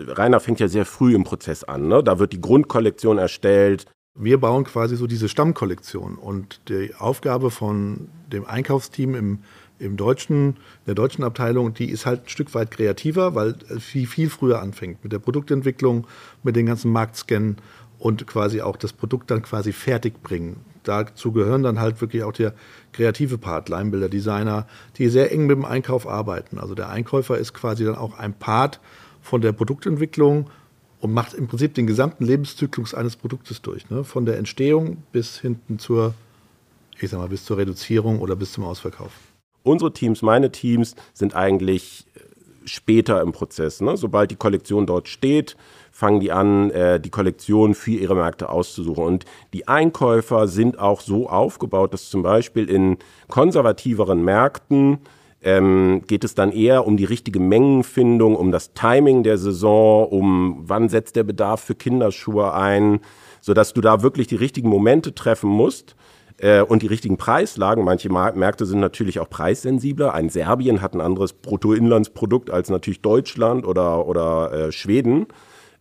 Rainer 0.08 0.40
fängt 0.40 0.60
ja 0.60 0.68
sehr 0.68 0.86
früh 0.86 1.16
im 1.16 1.24
Prozess 1.24 1.64
an. 1.64 1.88
Ne? 1.88 2.04
Da 2.04 2.20
wird 2.20 2.34
die 2.34 2.42
Grundkollektion 2.42 3.18
erstellt. 3.18 3.86
Wir 4.16 4.40
bauen 4.40 4.64
quasi 4.64 4.96
so 4.96 5.08
diese 5.08 5.30
Stammkollektion. 5.30 6.16
Und 6.16 6.62
die 6.70 6.94
Aufgabe 6.98 7.52
von 7.52 8.10
dem 8.32 8.46
Einkaufsteam 8.46 9.16
im, 9.16 9.40
im 9.78 9.98
deutschen, 9.98 10.58
der 10.88 10.96
deutschen 10.96 11.24
Abteilung, 11.24 11.74
die 11.74 11.90
ist 11.90 12.06
halt 12.06 12.24
ein 12.24 12.30
Stück 12.30 12.54
weit 12.54 12.72
kreativer, 12.72 13.36
weil 13.36 13.56
viel, 13.80 14.08
viel 14.08 14.30
früher 14.30 14.62
anfängt 14.62 15.04
mit 15.04 15.14
der 15.14 15.20
Produktentwicklung, 15.20 16.08
mit 16.44 16.56
den 16.56 16.66
ganzen 16.66 16.92
Marktscannen 16.92 17.58
und 17.98 18.28
quasi 18.28 18.62
auch 18.62 18.78
das 18.78 18.94
Produkt 18.94 19.30
dann 19.30 19.42
quasi 19.42 19.74
fertig 19.74 20.24
bringen. 20.24 20.58
Dazu 20.84 21.32
gehören 21.32 21.64
dann 21.64 21.80
halt 21.80 22.02
wirklich 22.02 22.24
auch 22.24 22.32
der 22.32 22.54
kreative 22.94 23.38
Part, 23.38 23.70
Leinbilder, 23.70 24.10
Designer, 24.10 24.66
die 24.98 25.10
sehr 25.10 25.32
eng 25.32 25.46
mit 25.46 25.58
dem 25.58 25.66
Einkauf 25.66 26.08
arbeiten. 26.08 26.58
Also 26.58 26.74
der 26.74 26.90
Einkäufer 26.90 27.38
ist 27.38 27.54
quasi 27.54 27.84
dann 27.86 27.96
auch 27.96 28.18
ein 28.18 28.34
Part 28.34 28.80
von 29.22 29.42
der 29.42 29.52
Produktentwicklung 29.52 30.50
und 31.00 31.14
macht 31.14 31.34
im 31.34 31.48
Prinzip 31.48 31.74
den 31.74 31.88
gesamten 31.88 32.26
Lebenszyklus 32.26 32.94
eines 32.94 33.16
Produktes 33.16 33.62
durch. 33.62 33.90
Ne? 33.90 34.04
Von 34.04 34.26
der 34.26 34.38
Entstehung 34.38 35.04
bis 35.12 35.40
hinten 35.40 35.80
zur, 35.80 36.14
ich 37.00 37.10
sag 37.10 37.20
mal, 37.20 37.30
bis 37.30 37.46
zur 37.46 37.58
Reduzierung 37.58 38.20
oder 38.20 38.36
bis 38.36 38.52
zum 38.52 38.64
Ausverkauf. 38.66 39.12
Unsere 39.64 39.94
Teams, 39.94 40.22
meine 40.22 40.52
Teams, 40.52 40.96
sind 41.14 41.36
eigentlich 41.36 42.06
äh, 42.16 42.20
später 42.66 43.22
im 43.22 43.32
Prozess. 43.32 43.82
Ne? 43.82 43.98
Sobald 43.98 44.32
die 44.32 44.36
Kollektion 44.36 44.86
dort 44.86 45.08
steht, 45.08 45.56
fangen 45.92 46.20
die 46.20 46.32
an, 46.32 46.72
äh, 46.72 47.00
die 47.00 47.10
Kollektion 47.10 47.76
für 47.76 47.92
ihre 47.92 48.16
Märkte 48.16 48.50
auszusuchen. 48.50 49.04
Und 49.04 49.26
die 49.54 49.68
Einkäufer 49.68 50.48
sind 50.48 50.80
auch 50.80 51.02
so 51.02 51.30
aufgebaut, 51.30 51.94
dass 51.94 52.10
zum 52.10 52.24
Beispiel 52.24 52.70
in 52.70 52.98
konservativeren 53.28 54.24
Märkten 54.24 55.00
ähm, 55.42 56.02
geht 56.08 56.24
es 56.24 56.36
dann 56.36 56.52
eher 56.52 56.86
um 56.86 56.98
die 56.98 57.06
richtige 57.06 57.40
Mengenfindung, 57.40 58.36
um 58.36 58.52
das 58.52 58.74
Timing 58.74 59.24
der 59.24 59.38
Saison, 59.38 60.08
um 60.08 60.64
wann 60.64 60.90
setzt 60.90 61.16
der 61.16 61.24
Bedarf 61.24 61.62
für 61.62 61.76
Kinderschuhe 61.76 62.54
ein, 62.54 63.00
sodass 63.42 63.74
du 63.74 63.82
da 63.82 64.02
wirklich 64.02 64.28
die 64.28 64.36
richtigen 64.36 64.70
Momente 64.70 65.16
treffen 65.16 65.50
musst 65.50 65.96
äh, 66.38 66.62
und 66.62 66.82
die 66.82 66.88
richtigen 66.88 67.18
Preislagen. 67.18 67.86
Manche 67.86 68.10
Märkte 68.10 68.66
sind 68.66 68.80
natürlich 68.80 69.20
auch 69.20 69.30
preissensibler. 69.30 70.14
Ein 70.14 70.30
Serbien 70.30 70.82
hat 70.82 70.94
ein 70.94 71.02
anderes 71.02 71.34
Bruttoinlandsprodukt 71.34 72.50
als 72.50 72.70
natürlich 72.70 73.02
Deutschland 73.02 73.66
oder, 73.66 74.08
oder 74.08 74.52
äh, 74.52 74.72
Schweden. 74.72 75.28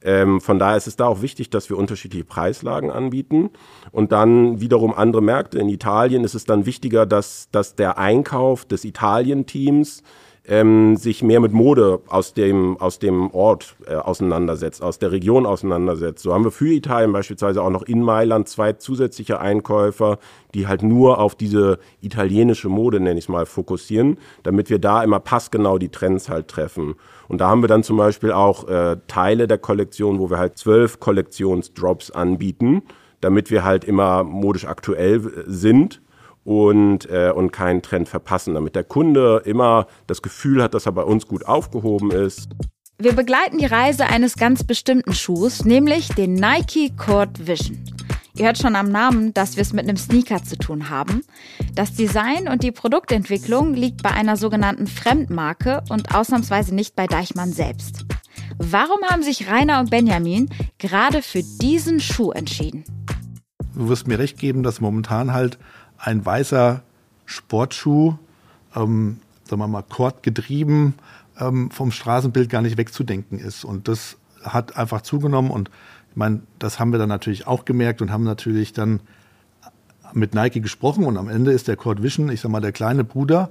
Ähm, 0.02 0.40
von 0.40 0.58
daher 0.58 0.76
ist 0.76 0.86
es 0.86 0.96
da 0.96 1.06
auch 1.06 1.22
wichtig, 1.22 1.50
dass 1.50 1.68
wir 1.70 1.76
unterschiedliche 1.76 2.24
Preislagen 2.24 2.90
anbieten. 2.90 3.50
Und 3.90 4.12
dann 4.12 4.60
wiederum 4.60 4.94
andere 4.94 5.22
Märkte. 5.22 5.58
In 5.58 5.68
Italien 5.68 6.24
ist 6.24 6.34
es 6.34 6.44
dann 6.44 6.66
wichtiger, 6.66 7.06
dass, 7.06 7.48
dass 7.50 7.74
der 7.74 7.98
Einkauf 7.98 8.64
des 8.64 8.84
Italien-Teams 8.84 10.02
ähm, 10.48 10.96
sich 10.96 11.22
mehr 11.22 11.40
mit 11.40 11.52
Mode 11.52 12.00
aus 12.08 12.32
dem, 12.32 12.78
aus 12.78 12.98
dem 12.98 13.30
Ort 13.32 13.76
äh, 13.86 13.94
auseinandersetzt, 13.94 14.82
aus 14.82 14.98
der 14.98 15.12
Region 15.12 15.44
auseinandersetzt. 15.44 16.22
So 16.22 16.32
haben 16.32 16.44
wir 16.44 16.50
für 16.50 16.72
Italien 16.72 17.12
beispielsweise 17.12 17.62
auch 17.62 17.70
noch 17.70 17.82
in 17.82 18.02
Mailand 18.02 18.48
zwei 18.48 18.72
zusätzliche 18.72 19.40
Einkäufer, 19.40 20.18
die 20.54 20.66
halt 20.66 20.82
nur 20.82 21.18
auf 21.18 21.34
diese 21.34 21.78
italienische 22.00 22.70
Mode, 22.70 22.98
nenne 22.98 23.18
ich 23.18 23.26
es 23.26 23.28
mal, 23.28 23.44
fokussieren, 23.44 24.16
damit 24.42 24.70
wir 24.70 24.78
da 24.78 25.04
immer 25.04 25.20
passgenau 25.20 25.76
die 25.78 25.90
Trends 25.90 26.30
halt 26.30 26.48
treffen. 26.48 26.94
Und 27.28 27.38
da 27.40 27.48
haben 27.48 27.62
wir 27.62 27.68
dann 27.68 27.82
zum 27.82 27.98
Beispiel 27.98 28.32
auch 28.32 28.66
äh, 28.68 28.96
Teile 29.06 29.46
der 29.46 29.58
Kollektion, 29.58 30.18
wo 30.18 30.30
wir 30.30 30.38
halt 30.38 30.56
zwölf 30.58 30.98
Kollektionsdrops 30.98 32.10
anbieten, 32.10 32.82
damit 33.20 33.50
wir 33.50 33.64
halt 33.64 33.84
immer 33.84 34.24
modisch 34.24 34.64
aktuell 34.64 35.16
äh, 35.16 35.42
sind 35.46 36.00
und, 36.44 37.08
äh, 37.10 37.30
und 37.30 37.52
keinen 37.52 37.82
Trend 37.82 38.08
verpassen, 38.08 38.54
damit 38.54 38.74
der 38.74 38.84
Kunde 38.84 39.42
immer 39.44 39.86
das 40.06 40.22
Gefühl 40.22 40.62
hat, 40.62 40.72
dass 40.72 40.86
er 40.86 40.92
bei 40.92 41.02
uns 41.02 41.26
gut 41.28 41.46
aufgehoben 41.46 42.10
ist. 42.10 42.48
Wir 42.96 43.12
begleiten 43.12 43.58
die 43.58 43.66
Reise 43.66 44.06
eines 44.06 44.36
ganz 44.36 44.64
bestimmten 44.64 45.12
Schuhs, 45.12 45.64
nämlich 45.64 46.08
den 46.08 46.34
Nike 46.34 46.96
Court 46.96 47.46
Vision. 47.46 47.78
Ihr 48.38 48.46
hört 48.46 48.58
schon 48.58 48.76
am 48.76 48.88
Namen, 48.92 49.34
dass 49.34 49.56
wir 49.56 49.62
es 49.62 49.72
mit 49.72 49.88
einem 49.88 49.96
Sneaker 49.96 50.44
zu 50.44 50.56
tun 50.56 50.90
haben. 50.90 51.22
Das 51.74 51.94
Design 51.94 52.46
und 52.48 52.62
die 52.62 52.70
Produktentwicklung 52.70 53.74
liegt 53.74 54.04
bei 54.04 54.12
einer 54.12 54.36
sogenannten 54.36 54.86
Fremdmarke 54.86 55.82
und 55.88 56.14
ausnahmsweise 56.14 56.72
nicht 56.72 56.94
bei 56.94 57.08
Deichmann 57.08 57.52
selbst. 57.52 58.06
Warum 58.56 59.02
haben 59.02 59.24
sich 59.24 59.50
Rainer 59.50 59.80
und 59.80 59.90
Benjamin 59.90 60.48
gerade 60.78 61.20
für 61.20 61.42
diesen 61.60 61.98
Schuh 61.98 62.30
entschieden? 62.30 62.84
Du 63.74 63.88
wirst 63.88 64.06
mir 64.06 64.20
recht 64.20 64.38
geben, 64.38 64.62
dass 64.62 64.80
momentan 64.80 65.32
halt 65.32 65.58
ein 65.98 66.24
weißer 66.24 66.84
Sportschuh, 67.26 68.14
ähm, 68.76 69.18
sagen 69.48 69.60
wir 69.60 69.66
mal, 69.66 69.82
kordgetrieben, 69.82 70.94
ähm, 71.40 71.72
vom 71.72 71.90
Straßenbild 71.90 72.48
gar 72.50 72.62
nicht 72.62 72.76
wegzudenken 72.76 73.40
ist. 73.40 73.64
Und 73.64 73.88
das 73.88 74.16
hat 74.44 74.76
einfach 74.76 75.02
zugenommen. 75.02 75.50
Und 75.50 75.70
meine, 76.18 76.42
das 76.58 76.78
haben 76.78 76.92
wir 76.92 76.98
dann 76.98 77.08
natürlich 77.08 77.46
auch 77.46 77.64
gemerkt 77.64 78.02
und 78.02 78.10
haben 78.10 78.24
natürlich 78.24 78.74
dann 78.74 79.00
mit 80.12 80.34
Nike 80.34 80.60
gesprochen. 80.60 81.04
Und 81.04 81.16
am 81.16 81.28
Ende 81.28 81.52
ist 81.52 81.68
der 81.68 81.76
Cord 81.76 82.02
Vision, 82.02 82.28
ich 82.28 82.40
sag 82.40 82.50
mal, 82.50 82.60
der 82.60 82.72
kleine 82.72 83.04
Bruder 83.04 83.50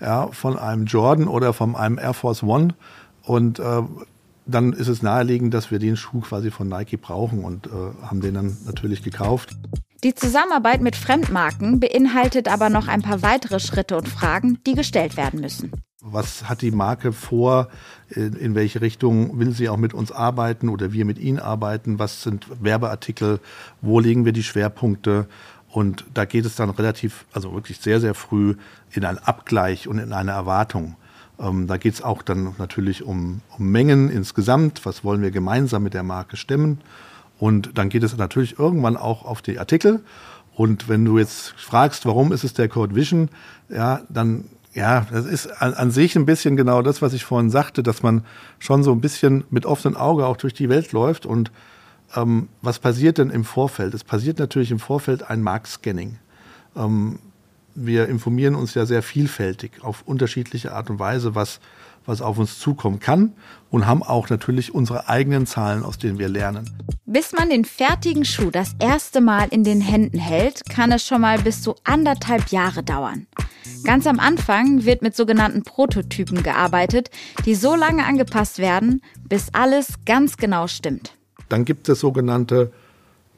ja, 0.00 0.28
von 0.28 0.58
einem 0.58 0.86
Jordan 0.86 1.28
oder 1.28 1.52
von 1.52 1.76
einem 1.76 1.98
Air 1.98 2.14
Force 2.14 2.42
One. 2.42 2.74
Und 3.22 3.58
äh, 3.58 3.82
dann 4.46 4.72
ist 4.72 4.88
es 4.88 5.02
naheliegend, 5.02 5.52
dass 5.54 5.70
wir 5.70 5.78
den 5.78 5.96
Schuh 5.96 6.20
quasi 6.20 6.50
von 6.50 6.68
Nike 6.68 6.96
brauchen 6.96 7.44
und 7.44 7.66
äh, 7.66 7.70
haben 8.02 8.20
den 8.20 8.34
dann 8.34 8.56
natürlich 8.66 9.02
gekauft. 9.02 9.56
Die 10.02 10.14
Zusammenarbeit 10.14 10.82
mit 10.82 10.96
Fremdmarken 10.96 11.80
beinhaltet 11.80 12.48
aber 12.48 12.68
noch 12.68 12.88
ein 12.88 13.00
paar 13.00 13.22
weitere 13.22 13.58
Schritte 13.58 13.96
und 13.96 14.08
Fragen, 14.08 14.58
die 14.66 14.74
gestellt 14.74 15.16
werden 15.16 15.40
müssen. 15.40 15.72
Was 16.06 16.50
hat 16.50 16.60
die 16.60 16.70
Marke 16.70 17.14
vor? 17.14 17.68
In 18.10 18.54
welche 18.54 18.82
Richtung 18.82 19.38
will 19.38 19.52
sie 19.52 19.70
auch 19.70 19.78
mit 19.78 19.94
uns 19.94 20.12
arbeiten 20.12 20.68
oder 20.68 20.92
wir 20.92 21.06
mit 21.06 21.18
ihnen 21.18 21.38
arbeiten? 21.38 21.98
Was 21.98 22.22
sind 22.22 22.46
Werbeartikel? 22.62 23.40
Wo 23.80 24.00
legen 24.00 24.26
wir 24.26 24.32
die 24.32 24.42
Schwerpunkte? 24.42 25.26
Und 25.70 26.04
da 26.12 26.26
geht 26.26 26.44
es 26.44 26.56
dann 26.56 26.68
relativ, 26.68 27.24
also 27.32 27.54
wirklich 27.54 27.78
sehr, 27.78 28.00
sehr 28.00 28.14
früh 28.14 28.56
in 28.92 29.06
einen 29.06 29.16
Abgleich 29.16 29.88
und 29.88 29.98
in 29.98 30.12
eine 30.12 30.32
Erwartung. 30.32 30.96
Ähm, 31.38 31.66
da 31.66 31.78
geht 31.78 31.94
es 31.94 32.02
auch 32.02 32.20
dann 32.20 32.54
natürlich 32.58 33.02
um, 33.02 33.40
um 33.56 33.72
Mengen 33.72 34.10
insgesamt. 34.10 34.84
Was 34.84 35.04
wollen 35.04 35.22
wir 35.22 35.30
gemeinsam 35.30 35.82
mit 35.82 35.94
der 35.94 36.02
Marke 36.02 36.36
stemmen? 36.36 36.82
Und 37.38 37.78
dann 37.78 37.88
geht 37.88 38.02
es 38.02 38.14
natürlich 38.14 38.58
irgendwann 38.58 38.98
auch 38.98 39.24
auf 39.24 39.40
die 39.40 39.58
Artikel. 39.58 40.04
Und 40.54 40.88
wenn 40.90 41.04
du 41.06 41.18
jetzt 41.18 41.54
fragst, 41.56 42.04
warum 42.04 42.30
ist 42.30 42.44
es 42.44 42.52
der 42.52 42.68
Code 42.68 42.94
Vision, 42.94 43.30
ja, 43.70 44.02
dann 44.10 44.44
ja, 44.74 45.06
das 45.10 45.24
ist 45.24 45.46
an, 45.62 45.74
an, 45.74 45.90
sich 45.90 46.16
ein 46.16 46.26
bisschen 46.26 46.56
genau 46.56 46.82
das, 46.82 47.00
was 47.00 47.12
ich 47.12 47.24
vorhin 47.24 47.50
sagte, 47.50 47.82
dass 47.82 48.02
man 48.02 48.24
schon 48.58 48.82
so 48.82 48.92
ein 48.92 49.00
bisschen 49.00 49.44
mit 49.50 49.66
offenem 49.66 49.96
Auge 49.96 50.26
auch 50.26 50.36
durch 50.36 50.52
die 50.52 50.68
Welt 50.68 50.92
läuft. 50.92 51.26
Und 51.26 51.52
ähm, 52.16 52.48
was 52.60 52.80
passiert 52.80 53.18
denn 53.18 53.30
im 53.30 53.44
Vorfeld? 53.44 53.94
Es 53.94 54.04
passiert 54.04 54.38
natürlich 54.38 54.70
im 54.70 54.80
Vorfeld 54.80 55.30
ein 55.30 55.42
Marktscanning. 55.42 56.18
Ähm, 56.76 57.20
wir 57.76 58.08
informieren 58.08 58.54
uns 58.54 58.74
ja 58.74 58.86
sehr 58.86 59.02
vielfältig 59.02 59.82
auf 59.82 60.02
unterschiedliche 60.06 60.72
Art 60.72 60.90
und 60.90 60.98
Weise, 60.98 61.34
was 61.34 61.60
was 62.06 62.20
auf 62.20 62.38
uns 62.38 62.58
zukommen 62.58 63.00
kann 63.00 63.32
und 63.70 63.86
haben 63.86 64.02
auch 64.02 64.28
natürlich 64.28 64.74
unsere 64.74 65.08
eigenen 65.08 65.46
Zahlen, 65.46 65.82
aus 65.82 65.98
denen 65.98 66.18
wir 66.18 66.28
lernen. 66.28 66.70
Bis 67.06 67.32
man 67.32 67.50
den 67.50 67.64
fertigen 67.64 68.24
Schuh 68.24 68.50
das 68.50 68.74
erste 68.78 69.20
Mal 69.20 69.48
in 69.50 69.64
den 69.64 69.80
Händen 69.80 70.18
hält, 70.18 70.62
kann 70.68 70.92
es 70.92 71.06
schon 71.06 71.20
mal 71.20 71.38
bis 71.38 71.62
zu 71.62 71.76
anderthalb 71.84 72.48
Jahre 72.48 72.82
dauern. 72.82 73.26
Ganz 73.84 74.06
am 74.06 74.18
Anfang 74.18 74.84
wird 74.84 75.02
mit 75.02 75.14
sogenannten 75.14 75.62
Prototypen 75.62 76.42
gearbeitet, 76.42 77.10
die 77.44 77.54
so 77.54 77.74
lange 77.74 78.04
angepasst 78.04 78.58
werden, 78.58 79.02
bis 79.28 79.48
alles 79.52 79.94
ganz 80.06 80.36
genau 80.36 80.66
stimmt. 80.66 81.16
Dann 81.48 81.64
gibt 81.64 81.88
es 81.88 82.00
sogenannte 82.00 82.72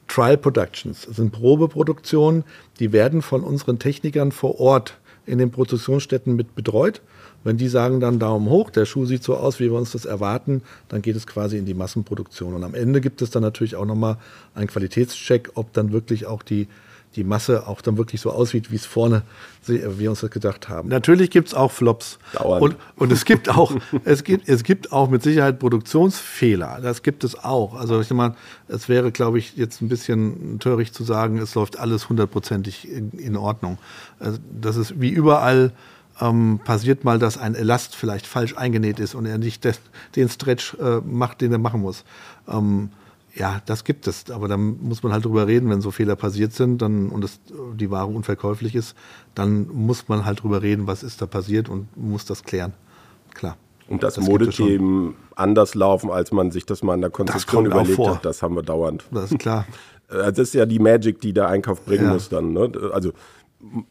Trial 0.07 0.37
Productions. 0.37 1.05
Das 1.05 1.17
sind 1.17 1.31
Probeproduktionen, 1.31 2.45
die 2.79 2.93
werden 2.93 3.21
von 3.21 3.43
unseren 3.43 3.77
Technikern 3.77 4.31
vor 4.31 4.59
Ort 4.59 4.97
in 5.25 5.37
den 5.37 5.51
Produktionsstätten 5.51 6.35
mit 6.35 6.55
betreut 6.55 7.01
wenn 7.47 7.55
die 7.55 7.69
sagen 7.69 8.01
dann 8.01 8.19
Daumen 8.19 8.49
hoch, 8.49 8.69
der 8.71 8.85
Schuh 8.85 9.05
sieht 9.05 9.23
so 9.23 9.37
aus, 9.37 9.61
wie 9.61 9.71
wir 9.71 9.77
uns 9.77 9.93
das 9.93 10.03
erwarten, 10.03 10.63
dann 10.89 11.01
geht 11.01 11.15
es 11.15 11.25
quasi 11.25 11.57
in 11.57 11.65
die 11.65 11.73
Massenproduktion. 11.73 12.53
Und 12.53 12.63
am 12.65 12.73
Ende 12.73 12.99
gibt 12.99 13.21
es 13.21 13.29
dann 13.29 13.41
natürlich 13.41 13.77
auch 13.77 13.85
nochmal 13.85 14.17
einen 14.53 14.67
Qualitätscheck, 14.67 15.51
ob 15.55 15.71
dann 15.71 15.93
wirklich 15.93 16.25
auch 16.25 16.43
die, 16.43 16.67
die 17.15 17.23
Masse 17.23 17.67
auch 17.67 17.81
dann 17.81 17.97
wirklich 17.97 18.21
so 18.21 18.31
aussieht, 18.31 18.71
wie 18.71 18.75
es 18.75 18.85
vorne 18.85 19.23
wir 19.65 20.09
uns 20.09 20.21
das 20.21 20.31
gedacht 20.31 20.69
haben. 20.69 20.89
Natürlich 20.89 21.29
gibt 21.29 21.49
es 21.49 21.53
auch 21.53 21.71
Flops. 21.71 22.19
Dauernd. 22.33 22.61
Und, 22.61 22.75
und 22.95 23.11
es 23.11 23.25
gibt 23.25 23.49
auch, 23.49 23.73
es 24.05 24.23
gibt, 24.23 24.47
es 24.47 24.63
gibt 24.63 24.91
auch 24.91 25.09
mit 25.09 25.23
Sicherheit 25.23 25.59
Produktionsfehler. 25.59 26.79
Das 26.81 27.01
gibt 27.03 27.23
es 27.23 27.43
auch. 27.43 27.73
Also 27.75 27.99
ich 27.99 28.09
meine, 28.11 28.35
es 28.67 28.87
wäre, 28.87 29.11
glaube 29.11 29.39
ich, 29.39 29.57
jetzt 29.57 29.81
ein 29.81 29.89
bisschen 29.89 30.59
töricht 30.59 30.93
zu 30.93 31.03
sagen, 31.03 31.37
es 31.39 31.55
läuft 31.55 31.79
alles 31.79 32.07
hundertprozentig 32.09 32.89
in, 32.89 33.11
in 33.11 33.35
Ordnung. 33.35 33.77
Also 34.19 34.37
das 34.61 34.77
ist 34.77 35.01
wie 35.01 35.09
überall 35.09 35.73
ähm, 36.19 36.59
passiert 36.63 37.03
mal, 37.03 37.19
dass 37.19 37.37
ein 37.37 37.55
Elast 37.55 37.95
vielleicht 37.95 38.25
falsch 38.27 38.55
eingenäht 38.57 38.99
ist 38.99 39.15
und 39.15 39.25
er 39.25 39.37
nicht 39.37 39.63
des, 39.63 39.79
den 40.15 40.29
Stretch 40.29 40.75
äh, 40.75 41.01
macht, 41.05 41.41
den 41.41 41.51
er 41.51 41.59
machen 41.59 41.81
muss. 41.81 42.03
Ähm, 42.47 42.89
ja, 43.37 43.61
das 43.65 43.83
gibt 43.83 44.07
es. 44.07 44.29
Aber 44.31 44.47
dann 44.47 44.77
muss 44.81 45.03
man 45.03 45.13
halt 45.13 45.25
drüber 45.25 45.47
reden, 45.47 45.69
wenn 45.69 45.81
so 45.81 45.91
Fehler 45.91 46.15
passiert 46.15 46.53
sind 46.53 46.81
dann, 46.81 47.09
und 47.09 47.23
das, 47.23 47.39
die 47.75 47.91
Ware 47.91 48.07
unverkäuflich 48.07 48.75
ist, 48.75 48.95
dann 49.35 49.67
muss 49.67 50.07
man 50.07 50.25
halt 50.25 50.43
drüber 50.43 50.61
reden, 50.61 50.87
was 50.87 51.03
ist 51.03 51.21
da 51.21 51.27
passiert 51.27 51.69
und 51.69 51.95
muss 51.95 52.25
das 52.25 52.43
klären. 52.43 52.73
Klar. 53.33 53.57
Und 53.87 54.03
dass 54.03 54.15
das 54.15 54.25
Modethemen 54.25 55.15
anders 55.35 55.75
laufen, 55.75 56.09
als 56.09 56.31
man 56.31 56.51
sich 56.51 56.65
das 56.65 56.83
mal 56.83 56.95
in 56.95 57.01
der 57.01 57.09
Konzeption 57.09 57.65
überlegt 57.65 57.99
hat, 57.99 58.25
das 58.25 58.41
haben 58.41 58.55
wir 58.55 58.63
dauernd. 58.63 59.05
Das 59.11 59.31
ist 59.31 59.39
klar. 59.39 59.65
Äh, 60.09 60.31
das 60.31 60.39
ist 60.39 60.53
ja 60.53 60.65
die 60.65 60.79
Magic, 60.79 61.19
die 61.19 61.33
der 61.33 61.49
Einkauf 61.49 61.83
bringen 61.83 62.05
ja. 62.05 62.13
muss 62.13 62.29
dann. 62.29 62.53
Ne? 62.53 62.71
Also 62.93 63.11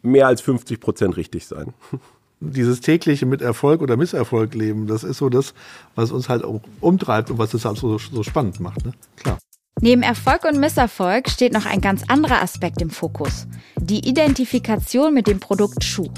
mehr 0.00 0.28
als 0.28 0.40
50 0.40 0.80
Prozent 0.80 1.18
richtig 1.18 1.46
sein 1.46 1.74
dieses 2.40 2.80
tägliche 2.80 3.26
mit 3.26 3.40
Erfolg 3.40 3.80
oder 3.80 3.96
Misserfolg 3.96 4.54
leben, 4.54 4.86
das 4.86 5.04
ist 5.04 5.18
so 5.18 5.28
das, 5.28 5.54
was 5.94 6.12
uns 6.12 6.28
halt 6.28 6.44
auch 6.44 6.60
umtreibt 6.80 7.30
und 7.30 7.38
was 7.38 7.54
es 7.54 7.64
halt 7.64 7.78
so, 7.78 7.98
so 7.98 8.22
spannend 8.22 8.60
macht. 8.60 8.84
Ne? 8.84 8.92
Klar. 9.16 9.38
Neben 9.80 10.02
Erfolg 10.02 10.44
und 10.44 10.58
Misserfolg 10.58 11.28
steht 11.28 11.52
noch 11.52 11.66
ein 11.66 11.82
ganz 11.82 12.02
anderer 12.08 12.42
Aspekt 12.42 12.80
im 12.80 12.88
Fokus. 12.88 13.46
Die 13.78 14.08
Identifikation 14.08 15.12
mit 15.12 15.26
dem 15.26 15.38
Produkt 15.38 15.84
Schuh. 15.84 16.08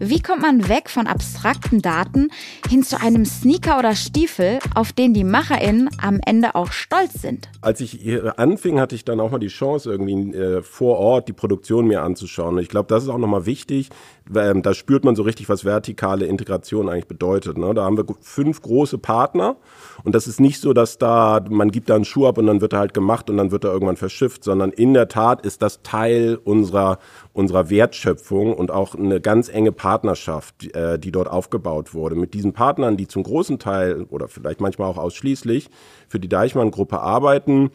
Wie 0.00 0.20
kommt 0.20 0.42
man 0.42 0.68
weg 0.68 0.90
von 0.90 1.06
abstrakten 1.06 1.80
Daten 1.80 2.30
hin 2.68 2.82
zu 2.82 3.00
einem 3.00 3.24
Sneaker 3.24 3.78
oder 3.78 3.94
Stiefel, 3.94 4.58
auf 4.74 4.92
den 4.92 5.14
die 5.14 5.22
MacherInnen 5.22 5.88
am 6.02 6.20
Ende 6.26 6.56
auch 6.56 6.72
stolz 6.72 7.22
sind? 7.22 7.48
Als 7.60 7.80
ich 7.80 8.00
anfing, 8.36 8.80
hatte 8.80 8.96
ich 8.96 9.04
dann 9.04 9.20
auch 9.20 9.30
mal 9.30 9.38
die 9.38 9.46
Chance, 9.46 9.90
irgendwie 9.90 10.36
äh, 10.36 10.62
vor 10.62 10.98
Ort 10.98 11.28
die 11.28 11.32
Produktion 11.32 11.86
mir 11.86 12.02
anzuschauen. 12.02 12.56
Und 12.56 12.62
ich 12.62 12.68
glaube, 12.68 12.88
das 12.88 13.04
ist 13.04 13.08
auch 13.08 13.18
nochmal 13.18 13.46
wichtig. 13.46 13.90
Da 14.26 14.74
spürt 14.74 15.04
man 15.04 15.14
so 15.16 15.22
richtig, 15.22 15.48
was 15.48 15.64
vertikale 15.64 16.24
Integration 16.24 16.88
eigentlich 16.88 17.06
bedeutet. 17.06 17.58
Ne? 17.58 17.74
Da 17.74 17.84
haben 17.84 17.96
wir 17.96 18.06
fünf 18.20 18.62
große 18.62 18.98
Partner. 18.98 19.56
Und 20.02 20.14
das 20.14 20.26
ist 20.26 20.40
nicht 20.40 20.60
so, 20.60 20.72
dass 20.72 20.98
da, 20.98 21.44
man 21.48 21.70
gibt 21.70 21.88
da 21.90 21.94
einen 21.94 22.04
Schuh 22.04 22.26
ab 22.26 22.38
und 22.38 22.46
dann 22.46 22.60
wird 22.60 22.72
er 22.72 22.78
halt 22.80 22.94
gemacht 22.94 23.30
und 23.30 23.36
dann 23.36 23.50
wird 23.50 23.64
er 23.64 23.72
irgendwann 23.72 23.96
verschifft, 23.96 24.42
sondern 24.42 24.70
in 24.70 24.94
der 24.94 25.08
Tat 25.08 25.44
ist 25.44 25.62
das 25.62 25.82
Teil 25.82 26.38
unserer, 26.42 26.98
unserer 27.32 27.70
Wertschöpfung 27.70 28.54
und 28.54 28.70
auch 28.70 28.94
eine 28.94 29.20
ganz 29.20 29.48
enge 29.48 29.72
Partnerschaft, 29.84 30.74
äh, 30.74 30.98
die 30.98 31.12
dort 31.12 31.28
aufgebaut 31.28 31.92
wurde. 31.92 32.14
Mit 32.14 32.32
diesen 32.32 32.54
Partnern, 32.54 32.96
die 32.96 33.06
zum 33.06 33.22
großen 33.22 33.58
Teil 33.58 34.04
oder 34.04 34.28
vielleicht 34.28 34.62
manchmal 34.62 34.88
auch 34.88 34.96
ausschließlich 34.96 35.68
für 36.08 36.18
die 36.18 36.30
Deichmann-Gruppe 36.30 37.00
arbeiten, 37.00 37.70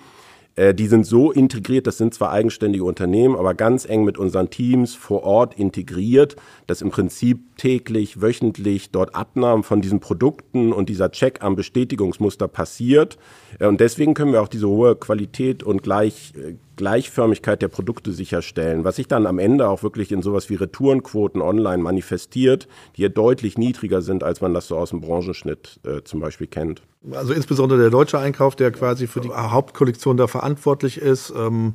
äh, 0.59 0.75
die 0.75 0.87
sind 0.87 1.05
so 1.05 1.31
integriert, 1.31 1.87
das 1.87 1.97
sind 1.97 2.13
zwar 2.13 2.31
eigenständige 2.31 2.83
Unternehmen, 2.83 3.37
aber 3.37 3.53
ganz 3.53 3.85
eng 3.85 4.03
mit 4.03 4.17
unseren 4.17 4.49
Teams 4.49 4.93
vor 4.93 5.23
Ort 5.23 5.57
integriert, 5.57 6.35
dass 6.67 6.81
im 6.81 6.89
Prinzip 6.91 7.55
täglich, 7.55 8.21
wöchentlich 8.21 8.91
dort 8.91 9.15
Abnahmen 9.15 9.63
von 9.63 9.81
diesen 9.81 10.01
Produkten 10.01 10.73
und 10.73 10.89
dieser 10.89 11.11
Check 11.11 11.41
am 11.41 11.55
Bestätigungsmuster 11.55 12.49
passiert. 12.49 13.17
Äh, 13.59 13.67
und 13.67 13.79
deswegen 13.79 14.13
können 14.13 14.33
wir 14.33 14.41
auch 14.41 14.49
diese 14.49 14.67
hohe 14.67 14.97
Qualität 14.97 15.63
und 15.63 15.81
gleich, 15.81 16.33
äh, 16.35 16.55
Gleichförmigkeit 16.75 17.61
der 17.61 17.69
Produkte 17.69 18.11
sicherstellen, 18.11 18.83
was 18.83 18.97
sich 18.97 19.07
dann 19.07 19.27
am 19.27 19.39
Ende 19.39 19.69
auch 19.69 19.83
wirklich 19.83 20.11
in 20.11 20.21
sowas 20.21 20.49
wie 20.49 20.55
Retourenquoten 20.55 21.41
online 21.41 21.83
manifestiert, 21.83 22.67
die 22.97 23.03
ja 23.03 23.09
deutlich 23.09 23.57
niedriger 23.57 24.01
sind, 24.01 24.23
als 24.23 24.41
man 24.41 24.53
das 24.53 24.67
so 24.67 24.77
aus 24.77 24.89
dem 24.89 24.99
Branchenschnitt 24.99 25.79
äh, 25.85 26.03
zum 26.03 26.19
Beispiel 26.19 26.47
kennt. 26.47 26.81
Also 27.11 27.33
insbesondere 27.33 27.79
der 27.79 27.89
deutsche 27.89 28.19
Einkauf, 28.19 28.55
der 28.55 28.71
quasi 28.71 29.07
für 29.07 29.21
die 29.21 29.29
Hauptkollektion 29.29 30.17
da 30.17 30.27
verantwortlich 30.27 30.97
ist, 30.97 31.33
ähm, 31.35 31.73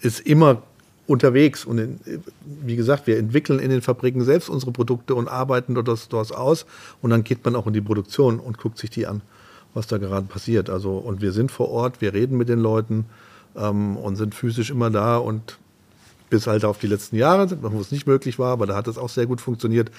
ist 0.00 0.20
immer 0.20 0.62
unterwegs. 1.06 1.64
Und 1.64 1.78
in, 1.78 2.00
wie 2.44 2.76
gesagt, 2.76 3.06
wir 3.06 3.18
entwickeln 3.18 3.58
in 3.58 3.70
den 3.70 3.80
Fabriken 3.80 4.22
selbst 4.24 4.50
unsere 4.50 4.72
Produkte 4.72 5.14
und 5.14 5.28
arbeiten 5.28 5.74
dort 5.74 5.88
das, 5.88 6.32
aus. 6.32 6.66
Und 7.00 7.10
dann 7.10 7.24
geht 7.24 7.44
man 7.44 7.56
auch 7.56 7.66
in 7.66 7.72
die 7.72 7.80
Produktion 7.80 8.38
und 8.38 8.58
guckt 8.58 8.76
sich 8.78 8.90
die 8.90 9.06
an, 9.06 9.22
was 9.72 9.86
da 9.86 9.96
gerade 9.96 10.26
passiert. 10.26 10.68
Also, 10.68 10.98
und 10.98 11.22
wir 11.22 11.32
sind 11.32 11.50
vor 11.50 11.70
Ort, 11.70 12.02
wir 12.02 12.12
reden 12.12 12.36
mit 12.36 12.48
den 12.50 12.60
Leuten 12.60 13.06
ähm, 13.56 13.96
und 13.96 14.16
sind 14.16 14.34
physisch 14.34 14.70
immer 14.70 14.90
da 14.90 15.16
und 15.16 15.58
bis 16.28 16.46
halt 16.46 16.64
auf 16.64 16.78
die 16.78 16.88
letzten 16.88 17.16
Jahre, 17.16 17.48
wo 17.62 17.80
es 17.80 17.92
nicht 17.92 18.06
möglich 18.06 18.38
war, 18.38 18.52
aber 18.52 18.66
da 18.66 18.74
hat 18.74 18.88
es 18.88 18.98
auch 18.98 19.08
sehr 19.08 19.26
gut 19.26 19.40
funktioniert, 19.40 19.90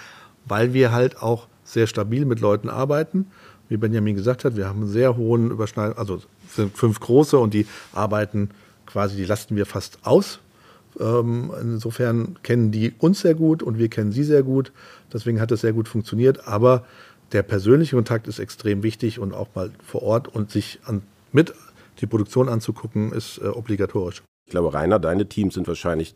weil 0.46 0.74
wir 0.74 0.92
halt 0.92 1.22
auch 1.22 1.48
sehr 1.64 1.88
stabil 1.88 2.26
mit 2.26 2.42
Leuten 2.42 2.70
arbeiten. 2.70 3.28
Wie 3.70 3.78
Benjamin 3.78 4.16
gesagt 4.16 4.46
hat, 4.46 4.56
wir 4.56 4.68
haben 4.68 4.82
einen 4.82 4.92
sehr 4.92 5.18
hohen 5.18 5.52
Überschneidung, 5.52 5.98
also 5.98 6.22
sind 6.50 6.78
fünf 6.78 7.00
große 7.00 7.38
und 7.38 7.54
die 7.54 7.68
arbeiten 7.94 8.50
quasi, 8.86 9.18
die 9.18 9.26
lasten 9.26 9.56
wir 9.56 9.66
fast 9.66 10.00
aus 10.04 10.40
ähm, 11.00 11.52
insofern 11.62 12.38
kennen 12.44 12.72
die 12.72 12.94
uns 12.98 13.22
sehr 13.22 13.36
gut 13.36 13.62
und 13.64 13.78
wir 13.78 13.90
kennen 13.90 14.12
sie 14.12 14.24
sehr 14.24 14.44
gut. 14.44 14.72
Deswegen 15.14 15.40
hat 15.40 15.52
es 15.52 15.62
sehr 15.62 15.74
gut 15.74 15.88
funktioniert. 15.88 16.48
Aber 16.48 16.86
der 17.32 17.44
persönliche 17.44 17.96
Kontakt 17.96 18.28
ist 18.28 18.40
extrem 18.40 18.84
wichtig 18.84 19.20
und 19.20 19.34
auch 19.34 19.48
mal 19.56 19.72
vor 19.86 20.04
Ort 20.04 20.28
und 20.28 20.52
sich 20.52 20.80
an, 20.86 21.02
mit 21.32 21.54
die 22.00 22.08
Produktion 22.08 22.50
anzugucken, 22.50 23.12
ist 23.12 23.40
äh, 23.40 23.48
obligatorisch. 23.48 24.24
Ich 24.46 24.52
glaube, 24.52 24.74
Rainer, 24.74 25.00
deine 25.00 25.28
Teams 25.28 25.56
sind 25.56 25.68
wahrscheinlich 25.68 26.16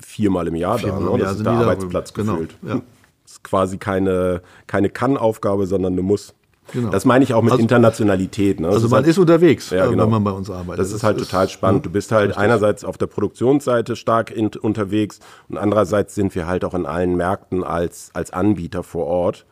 viermal 0.00 0.46
im 0.48 0.54
Jahr 0.54 0.78
viermal 0.78 1.04
da. 1.04 1.10
Ne? 1.10 1.18
Das 1.18 1.36
ist 1.36 1.44
der 1.44 1.52
Arbeitsplatz 1.52 2.14
genau, 2.14 2.32
gefühlt. 2.34 2.56
Ja. 2.62 2.82
Das 3.24 3.32
ist 3.32 3.44
quasi 3.44 3.78
keine, 3.78 4.42
keine 4.66 4.88
Kann-Aufgabe, 4.88 5.66
sondern 5.66 5.92
eine 5.92 6.02
Muss. 6.02 6.34
Genau. 6.72 6.90
Das 6.90 7.04
meine 7.04 7.24
ich 7.24 7.34
auch 7.34 7.42
mit 7.42 7.52
also, 7.52 7.62
Internationalität. 7.62 8.60
Ne? 8.60 8.68
Also 8.68 8.88
man 8.88 9.04
ist, 9.04 9.16
halt, 9.16 9.18
unterwegs, 9.18 9.70
ja, 9.70 9.86
genau. 9.86 10.04
wenn 10.04 10.10
man 10.10 10.24
bei 10.24 10.30
uns 10.30 10.50
arbeitet. 10.50 10.80
Das, 10.80 10.88
das 10.88 10.98
ist 10.98 11.02
halt 11.02 11.18
ist, 11.18 11.30
total 11.30 11.48
spannend. 11.48 11.86
Du 11.86 11.90
bist 11.90 12.12
halt 12.12 12.30
richtig. 12.30 12.42
einerseits 12.42 12.84
auf 12.84 12.98
der 12.98 13.06
Produktionsseite 13.06 13.96
stark 13.96 14.30
in, 14.30 14.48
unterwegs 14.48 15.20
und 15.48 15.56
andererseits 15.58 16.14
sind 16.14 16.34
wir 16.34 16.46
halt 16.46 16.64
auch 16.64 16.74
in 16.74 16.86
allen 16.86 17.16
Märkten 17.16 17.64
als, 17.64 18.10
als 18.12 18.32
Anbieter 18.32 18.82
vor 18.82 19.06
Ort. 19.06 19.46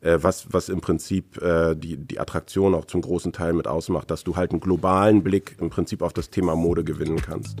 Äh, 0.00 0.18
was, 0.20 0.52
was 0.52 0.68
im 0.68 0.80
Prinzip 0.80 1.40
äh, 1.42 1.74
die, 1.74 1.96
die 1.96 2.20
Attraktion 2.20 2.74
auch 2.74 2.84
zum 2.84 3.00
großen 3.00 3.32
Teil 3.32 3.52
mit 3.52 3.66
ausmacht, 3.66 4.10
dass 4.10 4.24
du 4.24 4.36
halt 4.36 4.50
einen 4.50 4.60
globalen 4.60 5.22
Blick 5.22 5.56
im 5.60 5.70
Prinzip 5.70 6.02
auf 6.02 6.12
das 6.12 6.30
Thema 6.30 6.54
Mode 6.54 6.84
gewinnen 6.84 7.20
kannst. 7.20 7.58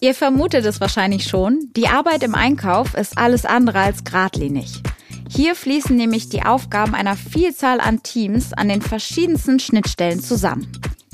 Ihr 0.00 0.14
vermutet 0.14 0.64
es 0.64 0.80
wahrscheinlich 0.80 1.24
schon, 1.24 1.70
die 1.76 1.88
Arbeit 1.88 2.22
im 2.22 2.34
Einkauf 2.34 2.94
ist 2.94 3.16
alles 3.16 3.46
andere 3.46 3.78
als 3.78 4.04
geradlinig. 4.04 4.82
Hier 5.28 5.54
fließen 5.54 5.96
nämlich 5.96 6.28
die 6.28 6.42
Aufgaben 6.42 6.94
einer 6.94 7.16
Vielzahl 7.16 7.80
an 7.80 8.02
Teams 8.02 8.52
an 8.52 8.68
den 8.68 8.82
verschiedensten 8.82 9.58
Schnittstellen 9.58 10.20
zusammen. 10.20 10.70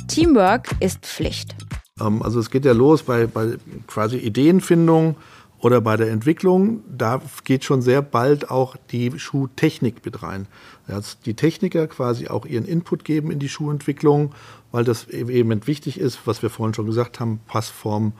Teamwork 0.09 0.69
ist 0.81 1.07
Pflicht. 1.07 1.55
Ähm, 2.01 2.23
also 2.23 2.41
es 2.41 2.51
geht 2.51 2.65
ja 2.65 2.73
los 2.73 3.03
bei, 3.03 3.27
bei 3.27 3.57
quasi 3.87 4.17
Ideenfindung 4.17 5.17
oder 5.61 5.81
bei 5.81 5.97
der 5.97 6.11
Entwicklung. 6.11 6.83
Da 6.89 7.21
geht 7.45 7.65
schon 7.65 7.83
sehr 7.83 8.03
bald 8.03 8.51
auch 8.51 8.77
die 8.91 9.19
Schuhtechnik 9.19 10.05
mit 10.05 10.23
rein. 10.23 10.47
Dass 10.87 11.21
die 11.21 11.35
Techniker 11.35 11.87
quasi 11.87 12.29
auch 12.29 12.47
ihren 12.47 12.65
Input 12.65 13.05
geben 13.05 13.31
in 13.31 13.39
die 13.39 13.49
Schuhentwicklung, 13.49 14.35
weil 14.73 14.85
das 14.85 15.09
eben 15.09 15.67
wichtig 15.67 16.01
ist, 16.01 16.21
was 16.27 16.43
wir 16.43 16.51
vorhin 16.51 16.75
schon 16.75 16.87
gesagt 16.87 17.21
haben, 17.21 17.41
Passform, 17.47 18.13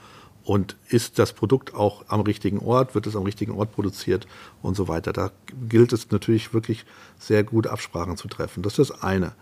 und 0.43 0.75
ist 0.89 1.19
das 1.19 1.33
Produkt 1.33 1.73
auch 1.73 2.05
am 2.07 2.21
richtigen 2.21 2.59
Ort, 2.59 2.95
wird 2.95 3.07
es 3.07 3.15
am 3.15 3.23
richtigen 3.23 3.51
Ort 3.51 3.73
produziert 3.73 4.27
und 4.61 4.75
so 4.75 4.87
weiter. 4.87 5.13
Da 5.13 5.31
gilt 5.69 5.93
es 5.93 6.09
natürlich 6.11 6.53
wirklich 6.53 6.85
sehr 7.19 7.43
gut 7.43 7.67
Absprachen 7.67 8.17
zu 8.17 8.27
treffen. 8.27 8.63
Das 8.63 8.79
ist 8.79 8.89
das 8.89 9.03
eine. 9.03 9.33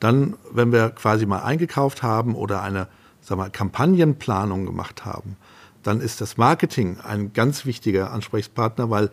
Dann, 0.00 0.36
wenn 0.50 0.72
wir 0.72 0.90
quasi 0.90 1.26
mal 1.26 1.42
eingekauft 1.42 2.02
haben 2.02 2.34
oder 2.34 2.62
eine 2.62 2.88
sagen 3.20 3.40
wir, 3.40 3.50
Kampagnenplanung 3.50 4.66
gemacht 4.66 5.04
haben, 5.04 5.36
dann 5.82 6.00
ist 6.00 6.20
das 6.20 6.36
Marketing 6.36 6.98
ein 7.00 7.32
ganz 7.32 7.64
wichtiger 7.64 8.12
Ansprechpartner, 8.12 8.90
weil 8.90 9.10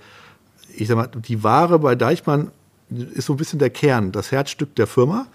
ich 0.75 0.87
sag 0.87 0.97
mal, 0.97 1.07
die 1.07 1.43
Ware 1.43 1.79
bei 1.79 1.95
Deichmann 1.95 2.51
ist 2.89 3.25
so 3.25 3.33
ein 3.33 3.37
bisschen 3.37 3.59
der 3.59 3.69
Kern, 3.69 4.11
das 4.11 4.31
Herzstück 4.31 4.75
der 4.75 4.87
Firma. 4.87 5.27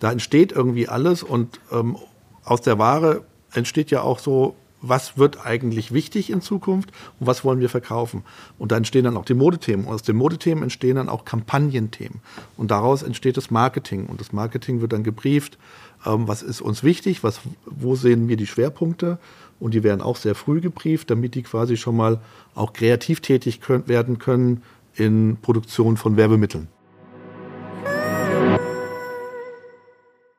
Da 0.00 0.12
entsteht 0.12 0.52
irgendwie 0.52 0.88
alles 0.88 1.22
und 1.22 1.60
ähm, 1.72 1.96
aus 2.44 2.60
der 2.60 2.78
Ware 2.78 3.24
entsteht 3.52 3.90
ja 3.90 4.02
auch 4.02 4.18
so 4.18 4.56
was 4.88 5.18
wird 5.18 5.44
eigentlich 5.44 5.92
wichtig 5.92 6.30
in 6.30 6.40
Zukunft 6.40 6.90
und 7.18 7.26
was 7.26 7.44
wollen 7.44 7.60
wir 7.60 7.68
verkaufen. 7.68 8.22
Und 8.58 8.72
da 8.72 8.76
entstehen 8.76 9.04
dann 9.04 9.16
auch 9.16 9.24
die 9.24 9.34
Modethemen. 9.34 9.86
Und 9.86 9.94
aus 9.94 10.02
den 10.02 10.16
Modethemen 10.16 10.62
entstehen 10.62 10.96
dann 10.96 11.08
auch 11.08 11.24
Kampagnenthemen. 11.24 12.20
Und 12.56 12.70
daraus 12.70 13.02
entsteht 13.02 13.36
das 13.36 13.50
Marketing. 13.50 14.06
Und 14.06 14.20
das 14.20 14.32
Marketing 14.32 14.80
wird 14.80 14.92
dann 14.92 15.04
gebrieft, 15.04 15.58
ähm, 16.06 16.28
was 16.28 16.42
ist 16.42 16.60
uns 16.60 16.82
wichtig, 16.82 17.24
was, 17.24 17.40
wo 17.66 17.96
sehen 17.96 18.28
wir 18.28 18.36
die 18.36 18.46
Schwerpunkte. 18.46 19.18
Und 19.60 19.74
die 19.74 19.82
werden 19.82 20.00
auch 20.00 20.16
sehr 20.16 20.34
früh 20.34 20.60
gebrieft, 20.60 21.10
damit 21.10 21.34
die 21.34 21.42
quasi 21.42 21.76
schon 21.76 21.96
mal 21.96 22.20
auch 22.54 22.72
kreativ 22.72 23.20
tätig 23.20 23.60
können, 23.60 23.88
werden 23.88 24.18
können 24.18 24.62
in 24.94 25.38
Produktion 25.40 25.96
von 25.96 26.16
Werbemitteln. 26.16 26.68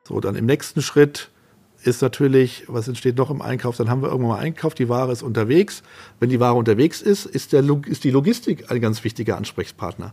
So, 0.06 0.20
dann 0.20 0.36
im 0.36 0.46
nächsten 0.46 0.82
Schritt 0.82 1.30
ist 1.86 2.02
natürlich, 2.02 2.64
was 2.66 2.88
entsteht 2.88 3.16
noch 3.16 3.30
im 3.30 3.40
Einkauf? 3.40 3.76
Dann 3.76 3.88
haben 3.88 4.02
wir 4.02 4.08
irgendwann 4.08 4.36
mal 4.36 4.42
Einkauf, 4.42 4.74
die 4.74 4.88
Ware 4.88 5.12
ist 5.12 5.22
unterwegs. 5.22 5.82
Wenn 6.18 6.30
die 6.30 6.40
Ware 6.40 6.54
unterwegs 6.54 7.00
ist, 7.00 7.26
ist, 7.26 7.52
der, 7.52 7.64
ist 7.86 8.04
die 8.04 8.10
Logistik 8.10 8.70
ein 8.70 8.80
ganz 8.80 9.04
wichtiger 9.04 9.36
Ansprechpartner. 9.36 10.12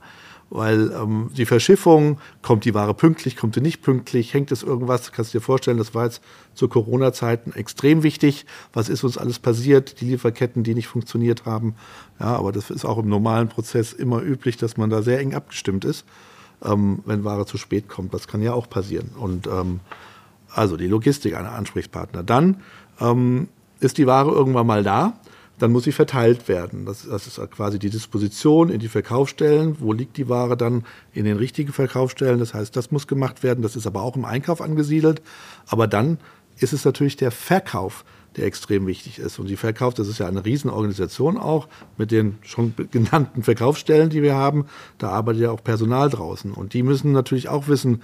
Weil 0.50 0.92
ähm, 0.92 1.32
die 1.36 1.48
Verschiffung, 1.48 2.20
kommt 2.44 2.66
die 2.66 2.76
Ware 2.76 2.94
pünktlich, 2.94 3.36
kommt 3.36 3.56
sie 3.56 3.62
nicht 3.62 3.82
pünktlich, 3.82 4.36
hängt 4.36 4.52
es 4.52 4.62
irgendwas, 4.62 5.12
kannst 5.12 5.34
du 5.34 5.40
dir 5.40 5.44
vorstellen, 5.44 5.80
das 5.80 5.96
war 5.96 6.06
jetzt 6.06 6.22
zu 6.54 6.68
Corona-Zeiten 6.68 7.54
extrem 7.54 8.04
wichtig. 8.04 8.46
Was 8.72 8.88
ist 8.88 9.04
uns 9.04 9.18
alles 9.18 9.40
passiert? 9.40 10.00
Die 10.00 10.06
Lieferketten, 10.06 10.64
die 10.64 10.76
nicht 10.76 10.88
funktioniert 10.88 11.46
haben. 11.46 11.76
Ja, 12.20 12.36
aber 12.36 12.52
das 12.52 12.70
ist 12.70 12.86
auch 12.86 13.00
im 13.00 13.10
normalen 13.10 13.48
Prozess 13.48 13.94
immer 13.94 14.22
üblich, 14.22 14.58
dass 14.58 14.78
man 14.78 14.92
da 14.92 15.02
sehr 15.02 15.20
eng 15.20 15.34
abgestimmt 15.34 15.86
ist, 15.86 16.06
ähm, 16.64 17.00
wenn 17.06 17.24
Ware 17.24 17.48
zu 17.48 17.58
spät 17.58 17.90
kommt. 17.90 18.14
Das 18.14 18.28
kann 18.28 18.44
ja 18.44 18.54
auch 18.54 18.70
passieren. 18.70 19.10
Und 19.18 19.48
ähm, 19.48 19.80
also 20.54 20.78
die 20.78 20.88
Logistik 20.88 21.36
ein 21.36 21.46
Ansprechpartner. 21.46 22.24
Dann 22.24 22.58
ähm, 23.00 23.48
ist 23.80 23.98
die 23.98 24.08
Ware 24.08 24.32
irgendwann 24.32 24.68
mal 24.68 24.84
da, 24.84 25.14
dann 25.60 25.72
muss 25.72 25.84
sie 25.84 25.92
verteilt 25.92 26.48
werden. 26.48 26.86
Das, 26.86 27.08
das, 27.08 27.28
ist 27.28 27.40
quasi 27.52 27.80
die 27.80 27.90
Disposition 27.90 28.70
in 28.70 28.80
die 28.80 28.88
Verkaufsstellen. 28.88 29.78
Wo 29.80 29.94
liegt 29.94 30.18
die 30.18 30.28
Ware 30.28 30.58
dann 30.58 30.84
in 31.14 31.26
den 31.26 31.38
richtigen 31.38 31.72
Verkaufsstellen? 31.72 32.40
Das 32.40 32.54
heißt, 32.54 32.76
das 32.76 32.92
muss 32.92 33.08
gemacht 33.08 33.44
werden. 33.44 33.62
Das 33.62 33.76
ist 33.76 33.88
aber 33.88 34.02
auch 34.02 34.16
im 34.16 34.26
Einkauf 34.26 34.62
angesiedelt. 34.62 35.22
Aber 35.68 35.88
dann 35.88 36.18
ist 36.58 36.74
es 36.74 36.86
natürlich 36.86 37.18
der 37.18 37.32
Verkauf, 37.32 38.04
der 38.36 38.46
extrem 38.46 38.88
wichtig 38.88 39.20
ist. 39.20 39.40
Und 39.40 39.48
die 39.48 39.56
Verkauf, 39.56 39.94
das 39.94 40.08
ist 40.08 40.18
ja 40.18 40.28
eine 40.28 40.44
Riesenorganisation 40.44 41.38
auch 41.38 41.68
mit 41.98 42.12
den 42.12 42.38
schon 42.42 42.74
genannten 42.92 43.44
Verkaufsstellen, 43.44 44.10
die 44.10 44.24
wir 44.24 44.36
haben. 44.36 44.66
Da 44.98 45.10
arbeitet 45.10 45.44
ja 45.44 45.52
auch 45.52 45.64
Personal 45.64 46.10
draußen. 46.10 46.52
Und 46.52 46.74
die 46.74 46.84
müssen 46.84 47.12
natürlich 47.12 47.48
auch 47.48 47.68
wissen, 47.68 48.02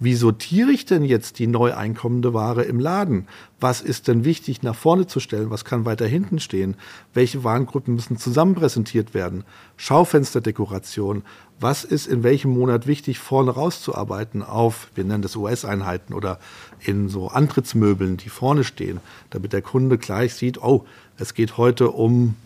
wie 0.00 0.14
sortiere 0.14 0.70
ich 0.70 0.84
denn 0.84 1.02
jetzt 1.02 1.40
die 1.40 1.48
neu 1.48 1.74
einkommende 1.74 2.32
Ware 2.32 2.62
im 2.62 2.78
Laden? 2.78 3.26
Was 3.58 3.80
ist 3.80 4.06
denn 4.06 4.24
wichtig 4.24 4.62
nach 4.62 4.76
vorne 4.76 5.08
zu 5.08 5.18
stellen? 5.18 5.50
Was 5.50 5.64
kann 5.64 5.84
weiter 5.84 6.06
hinten 6.06 6.38
stehen? 6.38 6.76
Welche 7.14 7.42
Warengruppen 7.42 7.94
müssen 7.96 8.16
zusammen 8.16 8.54
präsentiert 8.54 9.12
werden? 9.12 9.42
Schaufensterdekoration. 9.76 11.22
Was 11.58 11.82
ist 11.82 12.06
in 12.06 12.22
welchem 12.22 12.52
Monat 12.52 12.86
wichtig, 12.86 13.18
vorne 13.18 13.50
rauszuarbeiten 13.50 14.44
auf, 14.44 14.88
wir 14.94 15.02
nennen 15.02 15.22
das 15.22 15.34
US-Einheiten 15.34 16.14
oder 16.14 16.38
in 16.80 17.08
so 17.08 17.28
Antrittsmöbeln, 17.28 18.16
die 18.16 18.28
vorne 18.28 18.62
stehen, 18.62 19.00
damit 19.30 19.52
der 19.52 19.62
Kunde 19.62 19.98
gleich 19.98 20.34
sieht, 20.34 20.62
oh, 20.62 20.84
es 21.16 21.34
geht 21.34 21.56
heute 21.56 21.90
um, 21.90 22.36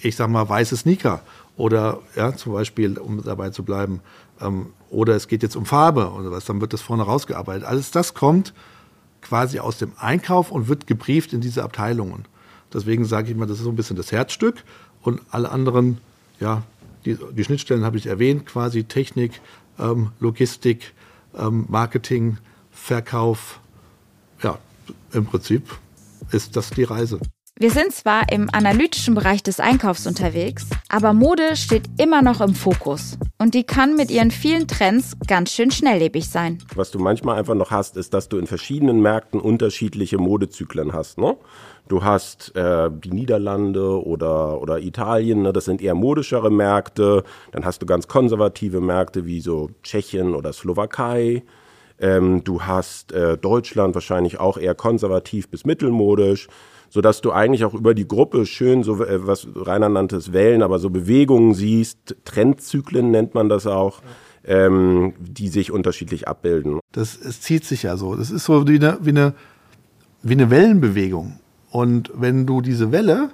ich 0.00 0.16
sag 0.16 0.30
mal, 0.30 0.48
weiße 0.48 0.78
Sneaker 0.78 1.20
oder 1.58 1.98
ja, 2.16 2.34
zum 2.34 2.54
Beispiel, 2.54 2.96
um 2.96 3.22
dabei 3.22 3.50
zu 3.50 3.62
bleiben, 3.62 4.00
ähm, 4.40 4.68
oder 4.90 5.14
es 5.14 5.28
geht 5.28 5.42
jetzt 5.42 5.56
um 5.56 5.66
Farbe 5.66 6.10
oder 6.12 6.30
was, 6.30 6.44
dann 6.44 6.60
wird 6.60 6.72
das 6.72 6.80
vorne 6.82 7.02
rausgearbeitet. 7.02 7.64
Alles 7.64 7.90
das 7.90 8.14
kommt 8.14 8.54
quasi 9.20 9.58
aus 9.58 9.78
dem 9.78 9.92
Einkauf 9.98 10.50
und 10.50 10.68
wird 10.68 10.86
gebrieft 10.86 11.32
in 11.32 11.40
diese 11.40 11.62
Abteilungen. 11.62 12.24
Deswegen 12.72 13.04
sage 13.04 13.30
ich 13.30 13.36
mal, 13.36 13.46
das 13.46 13.58
ist 13.58 13.64
so 13.64 13.70
ein 13.70 13.76
bisschen 13.76 13.96
das 13.96 14.12
Herzstück 14.12 14.62
und 15.02 15.20
alle 15.30 15.50
anderen, 15.50 15.98
ja, 16.40 16.62
die, 17.04 17.16
die 17.32 17.44
Schnittstellen 17.44 17.84
habe 17.84 17.96
ich 17.96 18.06
erwähnt, 18.06 18.46
quasi 18.46 18.84
Technik, 18.84 19.40
ähm, 19.78 20.12
Logistik, 20.20 20.94
ähm, 21.36 21.66
Marketing, 21.68 22.38
Verkauf. 22.70 23.60
Ja, 24.42 24.58
im 25.12 25.26
Prinzip 25.26 25.68
ist 26.30 26.56
das 26.56 26.70
die 26.70 26.84
Reise. 26.84 27.20
Wir 27.58 27.70
sind 27.70 27.92
zwar 27.92 28.30
im 28.30 28.48
analytischen 28.52 29.14
Bereich 29.14 29.42
des 29.42 29.58
Einkaufs 29.58 30.06
unterwegs, 30.06 30.66
aber 30.88 31.12
Mode 31.12 31.56
steht 31.56 31.88
immer 31.98 32.22
noch 32.22 32.40
im 32.40 32.54
Fokus. 32.54 33.18
Und 33.40 33.54
die 33.54 33.62
kann 33.62 33.94
mit 33.94 34.10
ihren 34.10 34.32
vielen 34.32 34.66
Trends 34.66 35.16
ganz 35.28 35.52
schön 35.52 35.70
schnelllebig 35.70 36.28
sein. 36.28 36.58
Was 36.74 36.90
du 36.90 36.98
manchmal 36.98 37.38
einfach 37.38 37.54
noch 37.54 37.70
hast, 37.70 37.96
ist, 37.96 38.12
dass 38.12 38.28
du 38.28 38.36
in 38.36 38.48
verschiedenen 38.48 39.00
Märkten 39.00 39.40
unterschiedliche 39.40 40.18
Modezyklen 40.18 40.92
hast. 40.92 41.18
Ne? 41.18 41.36
Du 41.86 42.02
hast 42.02 42.56
äh, 42.56 42.90
die 42.92 43.12
Niederlande 43.12 44.04
oder, 44.04 44.60
oder 44.60 44.80
Italien, 44.80 45.42
ne? 45.42 45.52
das 45.52 45.66
sind 45.66 45.80
eher 45.80 45.94
modischere 45.94 46.50
Märkte. 46.50 47.22
Dann 47.52 47.64
hast 47.64 47.80
du 47.80 47.86
ganz 47.86 48.08
konservative 48.08 48.80
Märkte 48.80 49.24
wie 49.24 49.40
so 49.40 49.70
Tschechien 49.84 50.34
oder 50.34 50.52
Slowakei. 50.52 51.44
Ähm, 52.00 52.42
du 52.42 52.62
hast 52.62 53.12
äh, 53.12 53.38
Deutschland 53.38 53.94
wahrscheinlich 53.94 54.40
auch 54.40 54.58
eher 54.58 54.74
konservativ 54.74 55.48
bis 55.48 55.64
mittelmodisch 55.64 56.48
sodass 56.88 57.20
du 57.20 57.32
eigentlich 57.32 57.64
auch 57.64 57.74
über 57.74 57.94
die 57.94 58.08
Gruppe 58.08 58.46
schön 58.46 58.82
so 58.82 59.02
äh, 59.04 59.26
was 59.26 59.46
Rainer 59.54 59.88
nannte 59.88 60.32
Wellen, 60.32 60.62
aber 60.62 60.78
so 60.78 60.90
Bewegungen 60.90 61.54
siehst, 61.54 62.16
Trendzyklen 62.24 63.10
nennt 63.10 63.34
man 63.34 63.48
das 63.48 63.66
auch. 63.66 64.02
Ähm, 64.44 65.12
die 65.20 65.48
sich 65.48 65.72
unterschiedlich 65.72 66.26
abbilden. 66.26 66.78
Das 66.92 67.18
es 67.18 67.42
zieht 67.42 67.66
sich 67.66 67.82
ja 67.82 67.98
so. 67.98 68.14
Das 68.14 68.30
ist 68.30 68.46
so 68.46 68.66
wie 68.66 68.76
eine, 68.76 68.96
wie 69.02 69.10
eine, 69.10 69.34
wie 70.22 70.32
eine 70.32 70.48
Wellenbewegung. 70.48 71.38
Und 71.70 72.10
wenn 72.14 72.46
du 72.46 72.62
diese 72.62 72.90
Welle 72.90 73.30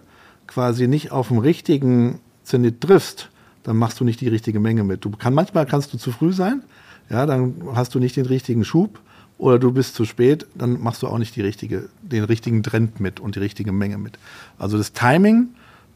quasi 0.49 0.89
nicht 0.89 1.13
auf 1.13 1.29
dem 1.29 1.39
richtigen 1.39 2.21
Zenit 2.43 2.81
triffst, 2.81 3.31
dann 3.63 3.77
machst 3.77 4.01
du 4.01 4.05
nicht 4.05 4.21
die 4.21 4.29
richtige 4.29 4.61
Menge 4.61 4.83
mit. 4.83 5.05
Du 5.05 5.11
kann, 5.11 5.35
manchmal 5.35 5.67
kannst 5.67 5.93
du 5.93 5.99
zu 5.99 6.11
früh 6.11 6.33
sein, 6.33 6.63
ja, 7.11 7.27
dann 7.27 7.63
hast 7.75 7.95
du 7.95 7.99
nicht 7.99 8.17
den 8.17 8.27
richtigen 8.27 8.65
Schub 8.65 9.01
oder 9.45 9.59
du 9.59 9.73
bist 9.73 9.95
zu 9.95 10.07
spät, 10.07 10.47
dann 10.55 10.81
machst 10.81 11.03
du 11.03 11.07
auch 11.07 11.19
nicht 11.19 11.37
die 11.37 11.43
richtige, 11.43 11.91
den 12.01 12.25
richtigen 12.25 12.63
Trend 12.63 12.99
mit 12.99 13.21
und 13.21 13.35
die 13.35 13.41
richtige 13.41 13.73
Menge 13.73 13.99
mit. 13.99 14.19
Also 14.59 14.79
das 14.79 14.95
Timing 14.95 15.49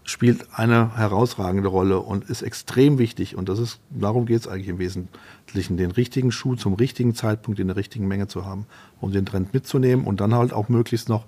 spielt 0.05 0.49
eine 0.53 0.95
herausragende 0.99 1.71
Rolle 1.71 2.01
und 2.01 2.29
ist 2.29 2.43
extrem 2.43 2.99
wichtig. 2.99 3.37
Und 3.37 3.49
das 3.49 3.59
ist, 3.59 3.81
darum 3.89 4.27
geht 4.27 4.41
es 4.41 4.49
eigentlich 4.49 4.69
im 4.69 4.79
Wesentlichen, 4.79 5.79
den 5.79 5.93
richtigen 5.93 6.31
Schuh 6.31 6.57
zum 6.57 6.75
richtigen 6.75 7.15
Zeitpunkt 7.15 7.59
in 7.59 7.69
der 7.69 7.77
richtigen 7.77 8.07
Menge 8.07 8.29
zu 8.29 8.45
haben, 8.45 8.67
um 9.01 9.13
den 9.13 9.25
Trend 9.25 9.55
mitzunehmen 9.55 10.05
und 10.05 10.21
dann 10.21 10.35
halt 10.35 10.53
auch 10.53 10.69
möglichst 10.69 11.09
noch 11.09 11.25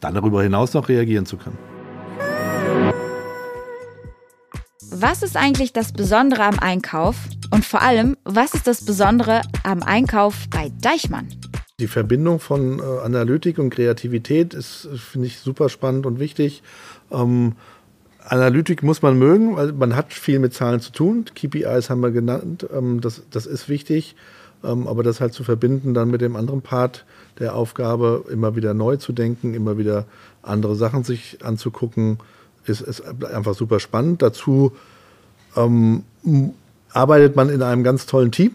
dann 0.00 0.14
darüber 0.14 0.42
hinaus 0.42 0.74
noch 0.74 0.90
reagieren 0.90 1.24
zu 1.24 1.38
können. 1.38 1.56
Was 4.90 5.22
ist 5.22 5.38
eigentlich 5.38 5.72
das 5.72 5.94
Besondere 5.94 6.44
am 6.44 6.58
Einkauf? 6.58 7.16
Und 7.50 7.64
vor 7.64 7.80
allem, 7.80 8.18
was 8.24 8.52
ist 8.52 8.66
das 8.66 8.84
Besondere 8.84 9.40
am 9.62 9.82
Einkauf 9.82 10.46
bei 10.50 10.70
Deichmann? 10.82 11.28
Die 11.80 11.88
Verbindung 11.88 12.38
von 12.38 12.78
äh, 12.78 12.82
Analytik 13.02 13.58
und 13.58 13.70
Kreativität 13.70 14.54
ist, 14.54 14.88
finde 14.94 15.26
ich, 15.26 15.40
super 15.40 15.68
spannend 15.68 16.06
und 16.06 16.20
wichtig. 16.20 16.62
Ähm, 17.10 17.54
Analytik 18.20 18.84
muss 18.84 19.02
man 19.02 19.18
mögen, 19.18 19.56
weil 19.56 19.72
man 19.72 19.96
hat 19.96 20.12
viel 20.12 20.38
mit 20.38 20.54
Zahlen 20.54 20.78
zu 20.78 20.92
tun. 20.92 21.24
KPIs 21.34 21.90
haben 21.90 22.00
wir 22.00 22.12
genannt, 22.12 22.64
ähm, 22.72 23.00
das, 23.00 23.22
das 23.28 23.46
ist 23.46 23.68
wichtig. 23.68 24.14
Ähm, 24.62 24.86
aber 24.86 25.02
das 25.02 25.20
halt 25.20 25.32
zu 25.32 25.42
verbinden 25.42 25.94
dann 25.94 26.12
mit 26.12 26.20
dem 26.20 26.36
anderen 26.36 26.62
Part 26.62 27.06
der 27.40 27.56
Aufgabe, 27.56 28.24
immer 28.30 28.54
wieder 28.54 28.72
neu 28.72 28.96
zu 28.96 29.12
denken, 29.12 29.52
immer 29.52 29.76
wieder 29.76 30.06
andere 30.42 30.76
Sachen 30.76 31.02
sich 31.02 31.44
anzugucken, 31.44 32.18
ist, 32.66 32.82
ist 32.82 33.02
einfach 33.24 33.54
super 33.54 33.80
spannend. 33.80 34.22
Dazu 34.22 34.70
ähm, 35.56 36.04
arbeitet 36.92 37.34
man 37.34 37.48
in 37.48 37.62
einem 37.62 37.82
ganz 37.82 38.06
tollen 38.06 38.30
Team. 38.30 38.52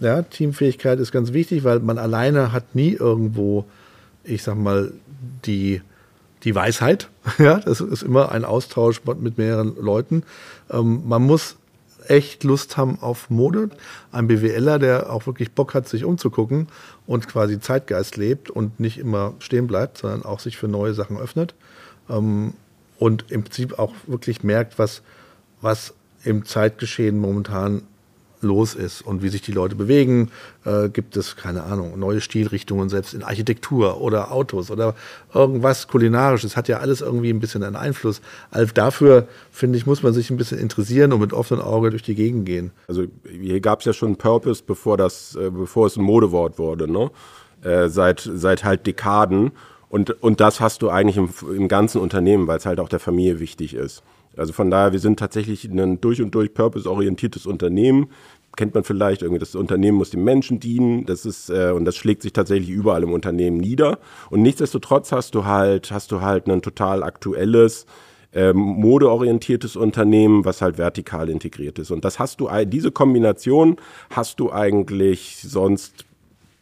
Ja, 0.00 0.22
Teamfähigkeit 0.22 0.98
ist 0.98 1.12
ganz 1.12 1.32
wichtig, 1.32 1.62
weil 1.62 1.80
man 1.80 1.98
alleine 1.98 2.52
hat 2.52 2.74
nie 2.74 2.92
irgendwo, 2.92 3.66
ich 4.24 4.42
sag 4.42 4.56
mal, 4.56 4.92
die, 5.44 5.82
die 6.42 6.54
Weisheit. 6.54 7.08
Ja, 7.38 7.58
das 7.58 7.80
ist 7.80 8.02
immer 8.02 8.32
ein 8.32 8.44
Austausch 8.44 9.02
mit 9.04 9.36
mehreren 9.36 9.76
Leuten. 9.76 10.22
Ähm, 10.70 11.02
man 11.06 11.22
muss 11.22 11.56
echt 12.08 12.44
Lust 12.44 12.78
haben 12.78 12.98
auf 13.00 13.28
Mode. 13.28 13.70
Ein 14.10 14.26
BWLer, 14.26 14.78
der 14.78 15.12
auch 15.12 15.26
wirklich 15.26 15.52
Bock 15.52 15.74
hat, 15.74 15.86
sich 15.86 16.04
umzugucken 16.04 16.68
und 17.06 17.28
quasi 17.28 17.60
Zeitgeist 17.60 18.16
lebt 18.16 18.50
und 18.50 18.80
nicht 18.80 18.98
immer 18.98 19.34
stehen 19.38 19.66
bleibt, 19.66 19.98
sondern 19.98 20.24
auch 20.24 20.40
sich 20.40 20.56
für 20.56 20.68
neue 20.68 20.94
Sachen 20.94 21.18
öffnet. 21.18 21.54
Ähm, 22.08 22.54
und 22.98 23.30
im 23.30 23.44
Prinzip 23.44 23.78
auch 23.78 23.94
wirklich 24.06 24.42
merkt, 24.42 24.78
was, 24.78 25.02
was 25.60 25.94
im 26.24 26.44
Zeitgeschehen 26.44 27.18
momentan 27.18 27.82
los 28.42 28.74
ist 28.74 29.02
und 29.02 29.22
wie 29.22 29.28
sich 29.28 29.42
die 29.42 29.52
Leute 29.52 29.74
bewegen. 29.74 30.30
Äh, 30.64 30.88
gibt 30.88 31.16
es, 31.16 31.36
keine 31.36 31.64
Ahnung, 31.64 31.98
neue 31.98 32.20
Stilrichtungen, 32.20 32.88
selbst 32.88 33.14
in 33.14 33.22
Architektur 33.22 34.00
oder 34.00 34.32
Autos 34.32 34.70
oder 34.70 34.94
irgendwas 35.32 35.88
Kulinarisches. 35.88 36.56
Hat 36.56 36.68
ja 36.68 36.78
alles 36.78 37.00
irgendwie 37.00 37.30
ein 37.30 37.40
bisschen 37.40 37.62
einen 37.62 37.76
Einfluss. 37.76 38.20
Also 38.50 38.72
dafür, 38.72 39.28
finde 39.50 39.78
ich, 39.78 39.86
muss 39.86 40.02
man 40.02 40.12
sich 40.12 40.30
ein 40.30 40.36
bisschen 40.36 40.58
interessieren 40.58 41.12
und 41.12 41.20
mit 41.20 41.32
offenem 41.32 41.62
Auge 41.62 41.90
durch 41.90 42.02
die 42.02 42.14
Gegend 42.14 42.46
gehen. 42.46 42.70
Also 42.88 43.04
hier 43.30 43.60
gab 43.60 43.80
es 43.80 43.86
ja 43.86 43.92
schon 43.92 44.16
Purpose, 44.16 44.62
bevor, 44.66 44.96
das, 44.96 45.36
äh, 45.36 45.50
bevor 45.50 45.86
es 45.86 45.96
ein 45.96 46.02
Modewort 46.02 46.58
wurde, 46.58 46.90
ne? 46.90 47.10
Äh, 47.62 47.88
seit, 47.88 48.28
seit 48.32 48.64
halt 48.64 48.86
Dekaden. 48.86 49.52
Und, 49.90 50.22
und 50.22 50.40
das 50.40 50.60
hast 50.60 50.82
du 50.82 50.88
eigentlich 50.88 51.16
im, 51.16 51.28
im 51.54 51.68
ganzen 51.68 52.00
Unternehmen, 52.00 52.46
weil 52.46 52.58
es 52.58 52.64
halt 52.64 52.80
auch 52.80 52.88
der 52.88 53.00
Familie 53.00 53.40
wichtig 53.40 53.74
ist. 53.74 54.02
Also 54.36 54.52
von 54.52 54.70
daher, 54.70 54.92
wir 54.92 55.00
sind 55.00 55.18
tatsächlich 55.18 55.64
ein 55.64 56.00
durch 56.00 56.22
und 56.22 56.34
durch 56.34 56.54
purpose-orientiertes 56.54 57.46
Unternehmen. 57.46 58.10
Kennt 58.56 58.74
man 58.74 58.84
vielleicht 58.84 59.22
irgendwie, 59.22 59.38
das 59.38 59.54
Unternehmen 59.54 59.98
muss 59.98 60.10
dem 60.10 60.24
Menschen 60.24 60.60
dienen. 60.60 61.06
Das 61.06 61.24
ist, 61.24 61.50
äh, 61.50 61.70
und 61.70 61.84
das 61.84 61.96
schlägt 61.96 62.22
sich 62.22 62.32
tatsächlich 62.32 62.70
überall 62.70 63.02
im 63.02 63.12
Unternehmen 63.12 63.58
nieder. 63.58 63.98
Und 64.28 64.42
nichtsdestotrotz 64.42 65.12
hast 65.12 65.34
du 65.34 65.44
halt, 65.44 65.90
hast 65.90 66.10
du 66.12 66.20
halt 66.20 66.48
ein 66.48 66.62
total 66.62 67.02
aktuelles, 67.02 67.86
ähm, 68.32 68.56
modeorientiertes 68.56 69.76
Unternehmen, 69.76 70.44
was 70.44 70.62
halt 70.62 70.78
vertikal 70.78 71.28
integriert 71.28 71.78
ist. 71.78 71.90
Und 71.90 72.04
das 72.04 72.18
hast 72.18 72.40
du, 72.40 72.48
diese 72.64 72.92
Kombination 72.92 73.76
hast 74.10 74.40
du 74.40 74.52
eigentlich 74.52 75.38
sonst, 75.42 76.04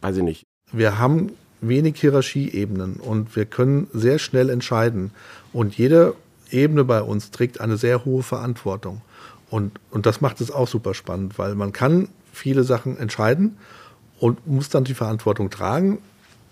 weiß 0.00 0.18
ich 0.18 0.22
nicht. 0.22 0.44
Wir 0.72 0.98
haben 0.98 1.32
wenig 1.60 2.00
Hierarchieebenen 2.00 2.96
und 2.96 3.34
wir 3.36 3.44
können 3.44 3.88
sehr 3.92 4.18
schnell 4.18 4.50
entscheiden. 4.50 5.10
Und 5.52 5.76
jede 5.76 6.14
Ebene 6.50 6.84
bei 6.84 7.02
uns 7.02 7.30
trägt 7.30 7.60
eine 7.60 7.76
sehr 7.76 8.04
hohe 8.04 8.22
Verantwortung. 8.22 9.02
Und, 9.50 9.78
und 9.90 10.06
das 10.06 10.20
macht 10.20 10.40
es 10.40 10.50
auch 10.50 10.68
super 10.68 10.94
spannend, 10.94 11.38
weil 11.38 11.54
man 11.54 11.72
kann 11.72 12.08
viele 12.32 12.64
Sachen 12.64 12.98
entscheiden 12.98 13.56
und 14.18 14.46
muss 14.46 14.68
dann 14.68 14.84
die 14.84 14.94
Verantwortung 14.94 15.50
tragen. 15.50 15.98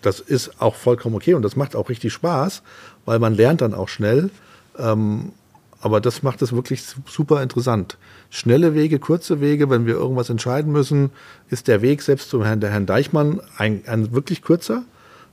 Das 0.02 0.20
ist 0.20 0.60
auch 0.60 0.74
vollkommen 0.74 1.16
okay 1.16 1.34
und 1.34 1.42
das 1.42 1.56
macht 1.56 1.74
auch 1.76 1.88
richtig 1.88 2.12
Spaß, 2.12 2.62
weil 3.04 3.18
man 3.18 3.34
lernt 3.34 3.60
dann 3.60 3.74
auch 3.74 3.88
schnell. 3.88 4.30
Ähm, 4.78 5.32
aber 5.80 6.00
das 6.00 6.22
macht 6.22 6.42
es 6.42 6.52
wirklich 6.52 6.82
super 7.06 7.42
interessant. 7.42 7.98
Schnelle 8.30 8.74
Wege, 8.74 8.98
kurze 8.98 9.40
Wege, 9.40 9.68
wenn 9.70 9.86
wir 9.86 9.94
irgendwas 9.94 10.30
entscheiden 10.30 10.72
müssen, 10.72 11.10
ist 11.48 11.68
der 11.68 11.82
Weg 11.82 12.02
selbst 12.02 12.30
zum 12.30 12.42
Herrn, 12.42 12.60
der 12.60 12.70
Herrn 12.70 12.86
Deichmann 12.86 13.40
ein, 13.56 13.82
ein 13.86 14.12
wirklich 14.12 14.42
kurzer. 14.42 14.84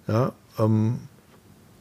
Ja, 0.08 0.34
ähm, 0.60 1.00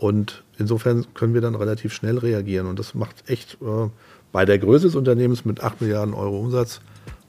und 0.03 0.43
insofern 0.59 1.07
können 1.15 1.33
wir 1.33 1.41
dann 1.41 1.55
relativ 1.55 1.95
schnell 1.95 2.19
reagieren. 2.19 2.67
Und 2.67 2.77
das 2.77 2.93
macht 2.93 3.31
echt 3.31 3.59
äh, 3.62 3.88
bei 4.33 4.45
der 4.45 4.59
Größe 4.59 4.87
des 4.87 4.97
Unternehmens 4.97 5.45
mit 5.45 5.62
8 5.62 5.81
Milliarden 5.81 6.12
Euro 6.12 6.41
Umsatz, 6.41 6.81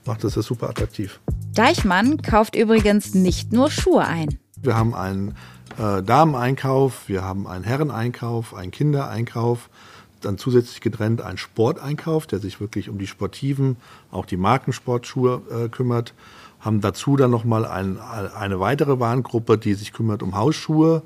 macht 0.05 0.23
das, 0.23 0.33
das 0.33 0.47
super 0.47 0.69
attraktiv. 0.69 1.19
Deichmann 1.53 2.23
kauft 2.23 2.55
übrigens 2.55 3.13
nicht 3.13 3.53
nur 3.53 3.69
Schuhe 3.69 4.07
ein. 4.07 4.39
Wir 4.59 4.75
haben 4.75 4.95
einen 4.95 5.35
äh, 5.77 6.01
Dameneinkauf, 6.01 7.07
wir 7.07 7.23
haben 7.23 7.45
einen 7.45 7.63
Herreneinkauf, 7.63 8.55
einen 8.55 8.71
Kindereinkauf, 8.71 9.69
dann 10.21 10.39
zusätzlich 10.39 10.81
getrennt 10.81 11.21
einen 11.21 11.37
Sporteinkauf, 11.37 12.25
der 12.25 12.39
sich 12.39 12.59
wirklich 12.59 12.89
um 12.89 12.97
die 12.97 13.05
sportiven, 13.05 13.77
auch 14.09 14.25
die 14.25 14.37
Markensportschuhe 14.37 15.43
äh, 15.51 15.69
kümmert. 15.69 16.15
Haben 16.59 16.81
dazu 16.81 17.17
dann 17.17 17.29
nochmal 17.29 17.65
ein, 17.65 17.99
eine 17.99 18.59
weitere 18.59 18.99
Warengruppe, 18.99 19.59
die 19.59 19.75
sich 19.75 19.93
kümmert 19.93 20.23
um 20.23 20.35
Hausschuhe, 20.35 21.03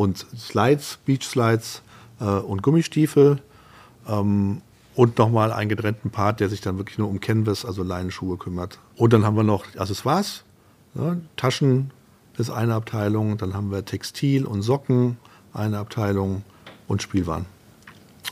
und 0.00 0.24
Slides, 0.34 0.98
Beach 1.04 1.24
Slides 1.24 1.82
äh, 2.20 2.24
und 2.24 2.62
Gummistiefel. 2.62 3.38
Ähm, 4.08 4.62
und 4.96 5.18
nochmal 5.18 5.52
einen 5.52 5.68
getrennten 5.68 6.10
Part, 6.10 6.40
der 6.40 6.48
sich 6.48 6.62
dann 6.62 6.78
wirklich 6.78 6.96
nur 6.98 7.08
um 7.08 7.20
Canvas, 7.20 7.64
also 7.66 7.82
Leinenschuhe 7.82 8.38
kümmert. 8.38 8.78
Und 8.96 9.12
dann 9.12 9.24
haben 9.24 9.36
wir 9.36 9.42
noch 9.42 9.64
Accessoires, 9.76 10.42
ne? 10.94 11.20
Taschen 11.36 11.90
ist 12.38 12.50
eine 12.50 12.74
Abteilung, 12.74 13.36
dann 13.36 13.54
haben 13.54 13.70
wir 13.70 13.84
Textil 13.84 14.46
und 14.46 14.62
Socken, 14.62 15.18
eine 15.52 15.78
Abteilung 15.78 16.42
und 16.88 17.02
Spielwaren 17.02 17.44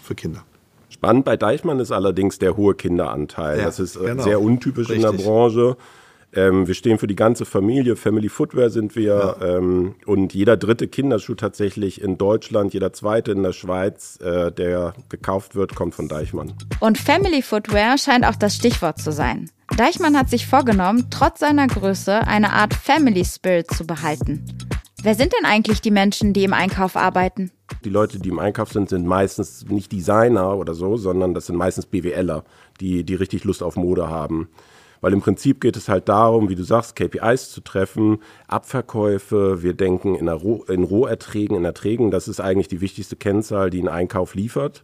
für 0.03 0.15
Kinder. 0.15 0.45
Spannend 0.89 1.27
bei 1.27 1.37
Deichmann 1.37 1.81
ist 1.81 1.93
allerdings 1.93 2.39
der 2.39 2.57
hohe 2.57 2.75
Kinderanteil. 2.75 3.59
Ja, 3.59 3.67
das 3.67 3.79
ist 3.79 3.97
äh, 3.97 4.05
genau. 4.07 4.23
sehr 4.23 4.41
untypisch 4.41 4.89
Richtig. 4.89 5.05
in 5.05 5.17
der 5.17 5.23
Branche. 5.23 5.77
Ähm, 6.35 6.67
wir 6.67 6.75
stehen 6.75 6.99
für 6.99 7.07
die 7.07 7.17
ganze 7.17 7.45
Familie, 7.47 7.97
Family 7.97 8.29
Footwear 8.29 8.69
sind 8.69 8.95
wir 8.97 9.37
ja. 9.41 9.57
ähm, 9.57 9.95
und 10.05 10.35
jeder 10.35 10.57
dritte 10.57 10.87
Kinderschuh 10.87 11.35
tatsächlich 11.35 12.03
in 12.03 12.19
Deutschland, 12.19 12.75
jeder 12.75 12.93
zweite 12.93 13.33
in 13.33 13.43
der 13.43 13.53
Schweiz, 13.53 14.19
äh, 14.21 14.53
der 14.53 14.93
gekauft 15.09 15.55
wird, 15.55 15.75
kommt 15.75 15.95
von 15.95 16.09
Deichmann. 16.09 16.53
Und 16.81 16.99
Family 16.99 17.41
Footwear 17.41 17.97
scheint 17.97 18.27
auch 18.27 18.37
das 18.37 18.55
Stichwort 18.55 19.01
zu 19.01 19.11
sein. 19.11 19.51
Deichmann 19.77 20.19
hat 20.19 20.29
sich 20.29 20.47
vorgenommen, 20.47 21.07
trotz 21.11 21.41
seiner 21.41 21.67
Größe 21.67 22.27
eine 22.27 22.53
Art 22.53 22.75
Family 22.75 23.25
Spirit 23.25 23.71
zu 23.71 23.87
behalten. 23.87 24.45
Wer 25.03 25.15
sind 25.15 25.33
denn 25.33 25.47
eigentlich 25.47 25.81
die 25.81 25.93
Menschen, 25.93 26.33
die 26.33 26.45
im 26.45 26.53
Einkauf 26.53 26.97
arbeiten? 26.97 27.53
Die 27.85 27.91
Leute, 27.91 28.19
die 28.19 28.31
im 28.31 28.39
Einkauf 28.39 28.73
sind, 28.73 28.89
sind 28.89 29.07
meistens 29.07 29.65
nicht 29.69 29.93
Designer 29.93 30.57
oder 30.57 30.75
so, 30.75 30.97
sondern 30.97 31.35
das 31.35 31.47
sind 31.47 31.57
meistens 31.57 31.87
BWLer, 31.87 32.45
die, 32.81 33.05
die 33.05 33.15
richtig 33.15 33.45
Lust 33.45 33.63
auf 33.63 33.77
Mode 33.77 34.09
haben. 34.09 34.49
Weil 35.01 35.13
im 35.13 35.21
Prinzip 35.21 35.61
geht 35.61 35.77
es 35.77 35.89
halt 35.89 36.09
darum, 36.09 36.49
wie 36.49 36.55
du 36.55 36.65
sagst, 36.65 36.97
KPIs 36.97 37.51
zu 37.51 37.61
treffen, 37.61 38.19
Abverkäufe. 38.49 39.63
Wir 39.63 39.75
denken 39.75 40.15
in, 40.15 40.29
Roh, 40.29 40.65
in 40.65 40.85
Roherträgen, 40.85 41.57
in 41.57 41.65
Erträgen. 41.65 42.11
Das 42.11 42.29
ist 42.29 42.41
eigentlich 42.41 42.69
die 42.69 42.81
wichtigste 42.81 43.17
Kennzahl, 43.17 43.71
die 43.71 43.83
ein 43.83 43.89
Einkauf 43.89 44.35
liefert. 44.35 44.83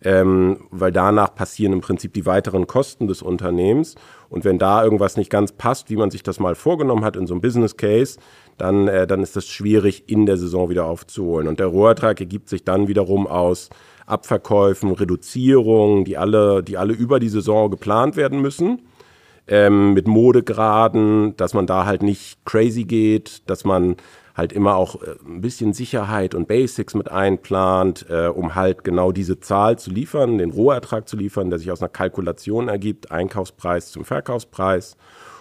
Ähm, 0.00 0.68
weil 0.70 0.92
danach 0.92 1.34
passieren 1.34 1.72
im 1.72 1.80
Prinzip 1.80 2.12
die 2.12 2.24
weiteren 2.24 2.68
Kosten 2.68 3.08
des 3.08 3.20
Unternehmens. 3.20 3.96
Und 4.28 4.44
wenn 4.44 4.58
da 4.58 4.84
irgendwas 4.84 5.16
nicht 5.16 5.28
ganz 5.28 5.50
passt, 5.50 5.90
wie 5.90 5.96
man 5.96 6.12
sich 6.12 6.22
das 6.22 6.38
mal 6.38 6.54
vorgenommen 6.54 7.04
hat 7.04 7.16
in 7.16 7.26
so 7.26 7.34
einem 7.34 7.40
Business 7.40 7.76
Case, 7.76 8.20
dann, 8.58 8.86
äh, 8.86 9.08
dann 9.08 9.24
ist 9.24 9.34
das 9.34 9.46
schwierig 9.46 10.04
in 10.08 10.26
der 10.26 10.36
Saison 10.36 10.70
wieder 10.70 10.84
aufzuholen. 10.84 11.48
Und 11.48 11.58
der 11.58 11.66
Rohertrag 11.66 12.20
ergibt 12.20 12.48
sich 12.48 12.62
dann 12.62 12.86
wiederum 12.86 13.26
aus 13.26 13.70
Abverkäufen, 14.06 14.92
Reduzierungen, 14.92 16.04
die 16.04 16.16
alle, 16.16 16.62
die 16.62 16.76
alle 16.76 16.94
über 16.94 17.18
die 17.18 17.28
Saison 17.28 17.68
geplant 17.68 18.16
werden 18.16 18.40
müssen 18.40 18.82
ähm, 19.48 19.94
mit 19.94 20.06
Modegraden, 20.06 21.36
dass 21.36 21.54
man 21.54 21.66
da 21.66 21.84
halt 21.84 22.02
nicht 22.02 22.44
crazy 22.44 22.84
geht, 22.84 23.48
dass 23.48 23.64
man 23.64 23.96
halt 24.38 24.52
immer 24.52 24.76
auch 24.76 25.02
äh, 25.02 25.16
ein 25.26 25.40
bisschen 25.42 25.74
Sicherheit 25.74 26.34
und 26.34 26.48
Basics 26.48 26.94
mit 26.94 27.10
einplant, 27.10 28.06
äh, 28.08 28.28
um 28.28 28.54
halt 28.54 28.84
genau 28.84 29.12
diese 29.12 29.40
Zahl 29.40 29.78
zu 29.78 29.90
liefern, 29.90 30.38
den 30.38 30.50
Rohertrag 30.50 31.08
zu 31.08 31.16
liefern, 31.16 31.50
der 31.50 31.58
sich 31.58 31.70
aus 31.70 31.82
einer 31.82 31.88
Kalkulation 31.88 32.68
ergibt, 32.68 33.10
Einkaufspreis 33.10 33.90
zum 33.90 34.04
Verkaufspreis. 34.04 34.96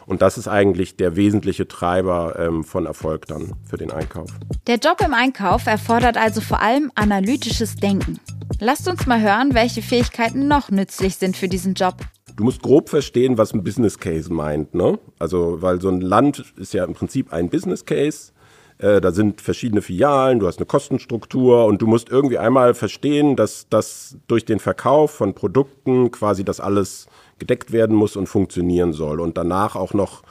Und 0.07 0.21
das 0.21 0.37
ist 0.37 0.47
eigentlich 0.47 0.95
der 0.95 1.17
wesentliche 1.17 1.67
Treiber 1.67 2.39
ähm, 2.39 2.63
von 2.63 2.85
Erfolg 2.85 3.27
dann 3.27 3.53
für 3.69 3.77
den 3.77 3.91
Einkauf. 3.91 4.29
Der 4.65 4.77
Job 4.77 5.01
im 5.05 5.13
Einkauf 5.13 5.67
erfordert 5.67 6.17
also 6.17 6.39
vor 6.39 6.61
allem 6.61 6.91
analytisches 6.95 7.75
Denken. 7.75 8.17
Lasst 8.59 8.87
uns 8.87 9.05
mal 9.05 9.21
hören, 9.21 9.53
welche 9.53 9.81
Fähigkeiten 9.81 10.47
noch 10.47 10.71
nützlich 10.71 11.17
sind 11.17 11.35
für 11.35 11.49
diesen 11.49 11.73
Job. 11.73 11.97
Du 12.37 12.43
musst 12.43 12.61
grob 12.61 12.87
verstehen, 12.89 13.39
was 13.39 13.51
ein 13.53 13.63
Business 13.63 13.97
Case 13.97 14.31
meint. 14.31 14.75
Ne? 14.75 14.99
Also, 15.17 15.61
weil 15.61 15.81
so 15.81 15.89
ein 15.89 16.01
Land 16.01 16.53
ist 16.55 16.71
ja 16.71 16.85
im 16.85 16.93
Prinzip 16.93 17.33
ein 17.33 17.49
Business 17.49 17.83
Case. 17.83 18.31
Äh, 18.77 19.01
da 19.01 19.11
sind 19.11 19.41
verschiedene 19.41 19.81
Filialen, 19.81 20.37
du 20.37 20.45
hast 20.45 20.59
eine 20.59 20.67
Kostenstruktur 20.67 21.65
und 21.65 21.81
du 21.81 21.87
musst 21.87 22.09
irgendwie 22.09 22.37
einmal 22.37 22.75
verstehen, 22.75 23.35
dass 23.35 23.67
das 23.69 24.17
durch 24.27 24.45
den 24.45 24.59
Verkauf 24.59 25.09
von 25.09 25.33
Produkten 25.33 26.11
quasi 26.11 26.43
das 26.43 26.59
alles 26.59 27.07
gedeckt 27.39 27.71
werden 27.71 27.95
muss 27.95 28.15
und 28.15 28.27
funktionieren 28.27 28.93
soll 28.93 29.19
und 29.19 29.35
danach 29.35 29.75
auch 29.75 29.95
noch 29.95 30.21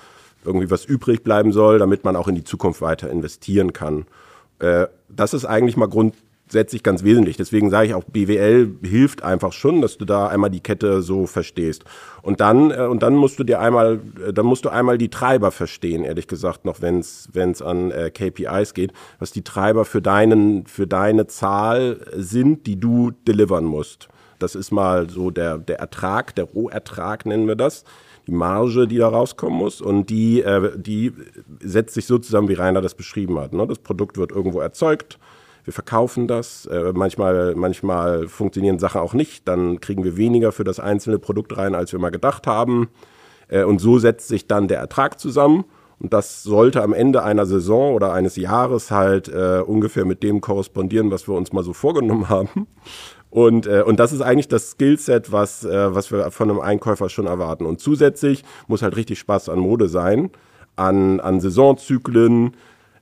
irgendwie 0.45 0.71
was 0.71 0.85
übrig 0.85 1.25
bleiben 1.25 1.51
soll, 1.51 1.81
damit 1.81 2.05
man 2.05 2.15
auch 2.15 2.29
in 2.29 2.37
die 2.37 2.45
Zukunft 2.45 2.83
weiter 2.83 3.11
investieren 3.11 3.73
kann. 3.73 4.07
Äh, 4.61 4.87
das 5.09 5.35
ist 5.35 5.45
eigentlich 5.45 5.77
mal 5.77 5.89
Grund, 5.89 6.15
grundsätzlich 6.47 6.85
ganz 6.85 7.03
wesentlich. 7.03 7.37
Deswegen 7.37 7.71
sage 7.71 7.89
ich 7.89 7.95
auch, 7.95 8.05
BWL 8.05 8.77
hilft 8.83 9.25
einfach 9.25 9.53
schon, 9.53 9.83
dass 9.83 9.99
du 9.99 10.05
da 10.05 10.29
einmal 10.29 10.49
die 10.49 10.61
Kette 10.61 11.03
so 11.03 11.27
verstehst. 11.27 11.85
Und 12.23 12.41
dann, 12.41 12.71
äh, 12.71 12.87
und 12.87 13.03
dann 13.03 13.17
musst 13.17 13.41
du 13.41 13.45
dir 13.45 13.61
einmal, 13.61 14.01
äh, 14.25 14.33
dann 14.33 14.47
musst 14.47 14.65
du 14.65 14.69
einmal 14.69 14.97
die 14.97 15.09
Treiber 15.09 15.51
verstehen, 15.51 16.05
ehrlich 16.05 16.29
gesagt, 16.29 16.65
noch 16.65 16.81
wenn 16.81 17.01
es 17.01 17.63
an 17.63 17.91
äh, 17.91 18.11
KPIs 18.11 18.75
geht, 18.75 18.93
was 19.19 19.33
die 19.33 19.43
Treiber 19.43 19.85
für 19.85 20.01
deinen, 20.01 20.67
für 20.67 20.87
deine 20.87 21.27
Zahl 21.27 21.99
sind, 22.15 22.67
die 22.69 22.79
du 22.79 23.11
delivern 23.27 23.65
musst. 23.65 24.09
Das 24.39 24.55
ist 24.55 24.71
mal 24.71 25.11
so 25.11 25.33
der, 25.33 25.59
der 25.59 25.81
Ertrag, 25.81 26.37
der 26.37 26.45
Rohertrag 26.45 27.27
nennen 27.27 27.49
wir 27.49 27.57
das 27.57 27.85
die 28.29 28.33
Marge, 28.33 28.89
die 28.89 28.97
da 28.97 29.07
rauskommen 29.09 29.57
muss. 29.57 29.81
Und 29.81 30.11
die, 30.11 30.43
äh, 30.43 30.73
die 30.77 31.13
setzt 31.61 31.95
sich 31.95 32.07
so 32.07 32.19
zusammen, 32.19 32.49
wie 32.49 32.55
Rainer 32.55 32.81
das 32.81 32.97
beschrieben 32.97 33.39
hat. 33.39 33.53
Ne? 33.53 33.65
Das 33.69 33.79
Produkt 33.79 34.17
wird 34.17 34.33
irgendwo 34.33 34.59
erzeugt, 34.59 35.21
wir 35.67 35.73
verkaufen 35.73 36.29
das. 36.29 36.67
Äh, 36.67 36.93
manchmal, 36.95 37.57
manchmal 37.57 38.29
funktionieren 38.29 38.79
Sachen 38.79 39.01
auch 39.01 39.15
nicht. 39.15 39.49
Dann 39.49 39.81
kriegen 39.81 40.05
wir 40.05 40.17
weniger 40.17 40.53
für 40.53 40.63
das 40.63 40.79
einzelne 40.79 41.19
Produkt 41.19 41.57
rein, 41.57 41.75
als 41.75 41.93
wir 41.93 41.99
mal 41.99 42.11
gedacht 42.11 42.47
haben. 42.47 42.89
Äh, 43.49 43.65
und 43.65 43.81
so 43.81 43.99
setzt 43.99 44.29
sich 44.29 44.47
dann 44.47 44.69
der 44.69 44.79
Ertrag 44.79 45.19
zusammen. 45.19 45.65
Und 45.99 46.13
das 46.13 46.45
sollte 46.45 46.83
am 46.83 46.93
Ende 46.93 47.25
einer 47.25 47.47
Saison 47.47 47.95
oder 47.95 48.13
eines 48.13 48.37
Jahres 48.37 48.93
halt 48.93 49.29
äh, 49.29 49.61
ungefähr 49.67 50.05
mit 50.05 50.23
dem 50.23 50.41
korrespondieren, 50.41 51.11
was 51.11 51.27
wir 51.27 51.35
uns 51.35 51.53
mal 51.53 51.65
so 51.65 51.73
vorgenommen 51.73 52.29
haben. 52.29 52.69
Und, 53.31 53.67
äh, 53.67 53.83
und 53.85 53.99
das 53.99 54.13
ist 54.13 54.21
eigentlich 54.21 54.47
das 54.47 54.71
Skillset, 54.71 55.33
was, 55.33 55.65
äh, 55.65 55.93
was 55.93 56.13
wir 56.13 56.31
von 56.31 56.49
einem 56.49 56.61
Einkäufer 56.61 57.09
schon 57.09 57.27
erwarten. 57.27 57.67
Und 57.67 57.81
zusätzlich 57.81 58.45
muss 58.69 58.83
halt 58.83 58.95
richtig 58.95 59.19
Spaß 59.19 59.49
an 59.49 59.59
Mode 59.59 59.89
sein, 59.89 60.31
an, 60.77 61.19
an 61.19 61.41
Saisonzyklen, 61.41 62.55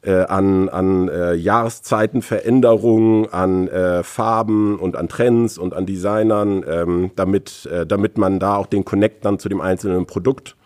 äh, 0.05 0.25
an, 0.25 0.69
an 0.69 1.09
äh, 1.09 1.35
Jahreszeitenveränderungen, 1.35 3.33
an 3.33 3.69
äh, 3.69 4.03
Farben 4.03 4.79
und 4.79 4.97
an 4.97 5.09
Trends 5.09 5.57
und 5.59 5.75
an 5.75 5.87
Designern, 5.87 6.65
ähm, 6.69 7.11
damit, 7.17 7.67
äh, 7.67 7.87
damit 7.87 8.19
man 8.19 8.39
da 8.39 8.57
auch 8.57 8.67
den 8.67 8.85
Connect 8.85 9.25
dann 9.25 9.39
zu 9.39 9.49
dem 9.49 9.61
einzelnen 9.61 10.07
Produkt 10.07 10.57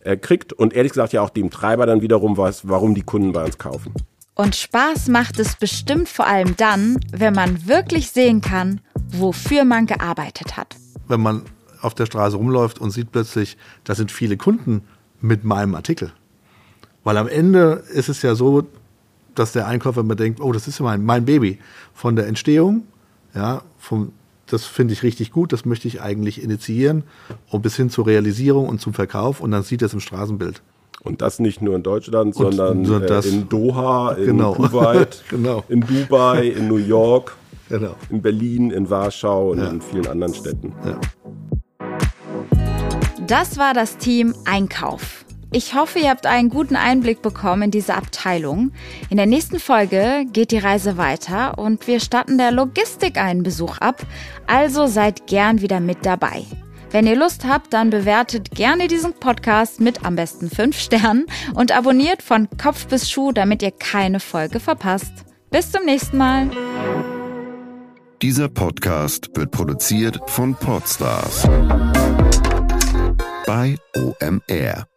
äh, 0.00 0.16
kriegt 0.16 0.52
und 0.52 0.74
ehrlich 0.74 0.92
gesagt 0.92 1.12
ja 1.12 1.22
auch 1.22 1.30
dem 1.30 1.50
Treiber 1.50 1.86
dann 1.86 2.02
wiederum 2.02 2.36
was, 2.36 2.68
warum 2.68 2.94
die 2.94 3.02
Kunden 3.02 3.32
bei 3.32 3.44
uns 3.44 3.58
kaufen. 3.58 3.94
Und 4.34 4.56
Spaß 4.56 5.08
macht 5.08 5.38
es 5.38 5.56
bestimmt 5.56 6.08
vor 6.08 6.26
allem 6.26 6.56
dann, 6.56 6.98
wenn 7.12 7.34
man 7.34 7.66
wirklich 7.66 8.10
sehen 8.10 8.40
kann, 8.40 8.80
wofür 9.08 9.64
man 9.64 9.86
gearbeitet 9.86 10.56
hat. 10.56 10.76
Wenn 11.06 11.20
man 11.20 11.42
auf 11.80 11.94
der 11.94 12.06
Straße 12.06 12.36
rumläuft 12.36 12.78
und 12.78 12.90
sieht 12.90 13.12
plötzlich, 13.12 13.56
da 13.84 13.94
sind 13.94 14.10
viele 14.10 14.36
Kunden 14.36 14.84
mit 15.20 15.44
meinem 15.44 15.74
Artikel. 15.74 16.12
Weil 17.04 17.16
am 17.16 17.28
Ende 17.28 17.82
ist 17.92 18.08
es 18.08 18.22
ja 18.22 18.34
so, 18.34 18.66
dass 19.34 19.52
der 19.52 19.66
Einkäufer 19.66 20.00
immer 20.00 20.14
denkt, 20.14 20.40
oh, 20.40 20.52
das 20.52 20.68
ist 20.68 20.78
ja 20.78 20.84
mein, 20.84 21.04
mein 21.04 21.24
Baby. 21.24 21.58
Von 21.94 22.16
der 22.16 22.26
Entstehung, 22.26 22.84
ja, 23.34 23.62
vom, 23.78 24.12
das 24.46 24.64
finde 24.64 24.92
ich 24.92 25.02
richtig 25.02 25.32
gut, 25.32 25.52
das 25.52 25.64
möchte 25.64 25.88
ich 25.88 26.02
eigentlich 26.02 26.42
initiieren 26.42 27.04
und 27.50 27.62
bis 27.62 27.76
hin 27.76 27.90
zur 27.90 28.06
Realisierung 28.06 28.68
und 28.68 28.80
zum 28.80 28.92
Verkauf 28.92 29.40
und 29.40 29.50
dann 29.50 29.62
sieht 29.62 29.82
er 29.82 29.86
es 29.86 29.94
im 29.94 30.00
Straßenbild. 30.00 30.62
Und 31.02 31.20
das 31.20 31.40
nicht 31.40 31.62
nur 31.62 31.74
in 31.74 31.82
Deutschland, 31.82 32.36
und 32.36 32.54
sondern 32.54 33.02
äh, 33.02 33.28
in 33.28 33.48
Doha, 33.48 34.12
in 34.12 34.26
genau. 34.26 34.52
Kuwait, 34.54 35.24
genau. 35.28 35.64
in 35.68 35.80
Dubai, 35.80 36.46
in 36.46 36.68
New 36.68 36.76
York, 36.76 37.34
genau. 37.68 37.96
in 38.08 38.22
Berlin, 38.22 38.70
in 38.70 38.88
Warschau 38.88 39.50
und 39.50 39.58
ja. 39.58 39.68
in 39.68 39.80
vielen 39.80 40.06
anderen 40.06 40.32
Städten. 40.32 40.72
Ja. 40.84 41.00
Das 43.26 43.58
war 43.58 43.74
das 43.74 43.96
Team 43.96 44.34
Einkauf. 44.44 45.24
Ich 45.54 45.74
hoffe, 45.74 45.98
ihr 45.98 46.08
habt 46.08 46.24
einen 46.24 46.48
guten 46.48 46.76
Einblick 46.76 47.20
bekommen 47.20 47.64
in 47.64 47.70
diese 47.70 47.94
Abteilung. 47.94 48.72
In 49.10 49.18
der 49.18 49.26
nächsten 49.26 49.60
Folge 49.60 50.24
geht 50.32 50.50
die 50.50 50.58
Reise 50.58 50.96
weiter 50.96 51.58
und 51.58 51.86
wir 51.86 52.00
statten 52.00 52.38
der 52.38 52.52
Logistik 52.52 53.18
einen 53.18 53.42
Besuch 53.42 53.76
ab. 53.76 54.02
Also 54.46 54.86
seid 54.86 55.26
gern 55.26 55.60
wieder 55.60 55.80
mit 55.80 56.06
dabei. 56.06 56.44
Wenn 56.90 57.06
ihr 57.06 57.16
Lust 57.16 57.44
habt, 57.46 57.74
dann 57.74 57.90
bewertet 57.90 58.52
gerne 58.52 58.88
diesen 58.88 59.12
Podcast 59.12 59.78
mit 59.78 60.06
am 60.06 60.16
besten 60.16 60.48
5 60.48 60.78
Sternen 60.78 61.26
und 61.54 61.70
abonniert 61.70 62.22
von 62.22 62.48
Kopf 62.62 62.86
bis 62.86 63.10
Schuh, 63.10 63.32
damit 63.32 63.62
ihr 63.62 63.72
keine 63.72 64.20
Folge 64.20 64.58
verpasst. 64.58 65.12
Bis 65.50 65.70
zum 65.70 65.84
nächsten 65.84 66.16
Mal. 66.16 66.50
Dieser 68.22 68.48
Podcast 68.48 69.28
wird 69.34 69.50
produziert 69.50 70.18
von 70.28 70.54
Podstars 70.54 71.46
bei 73.46 73.76
OMR. 73.94 74.91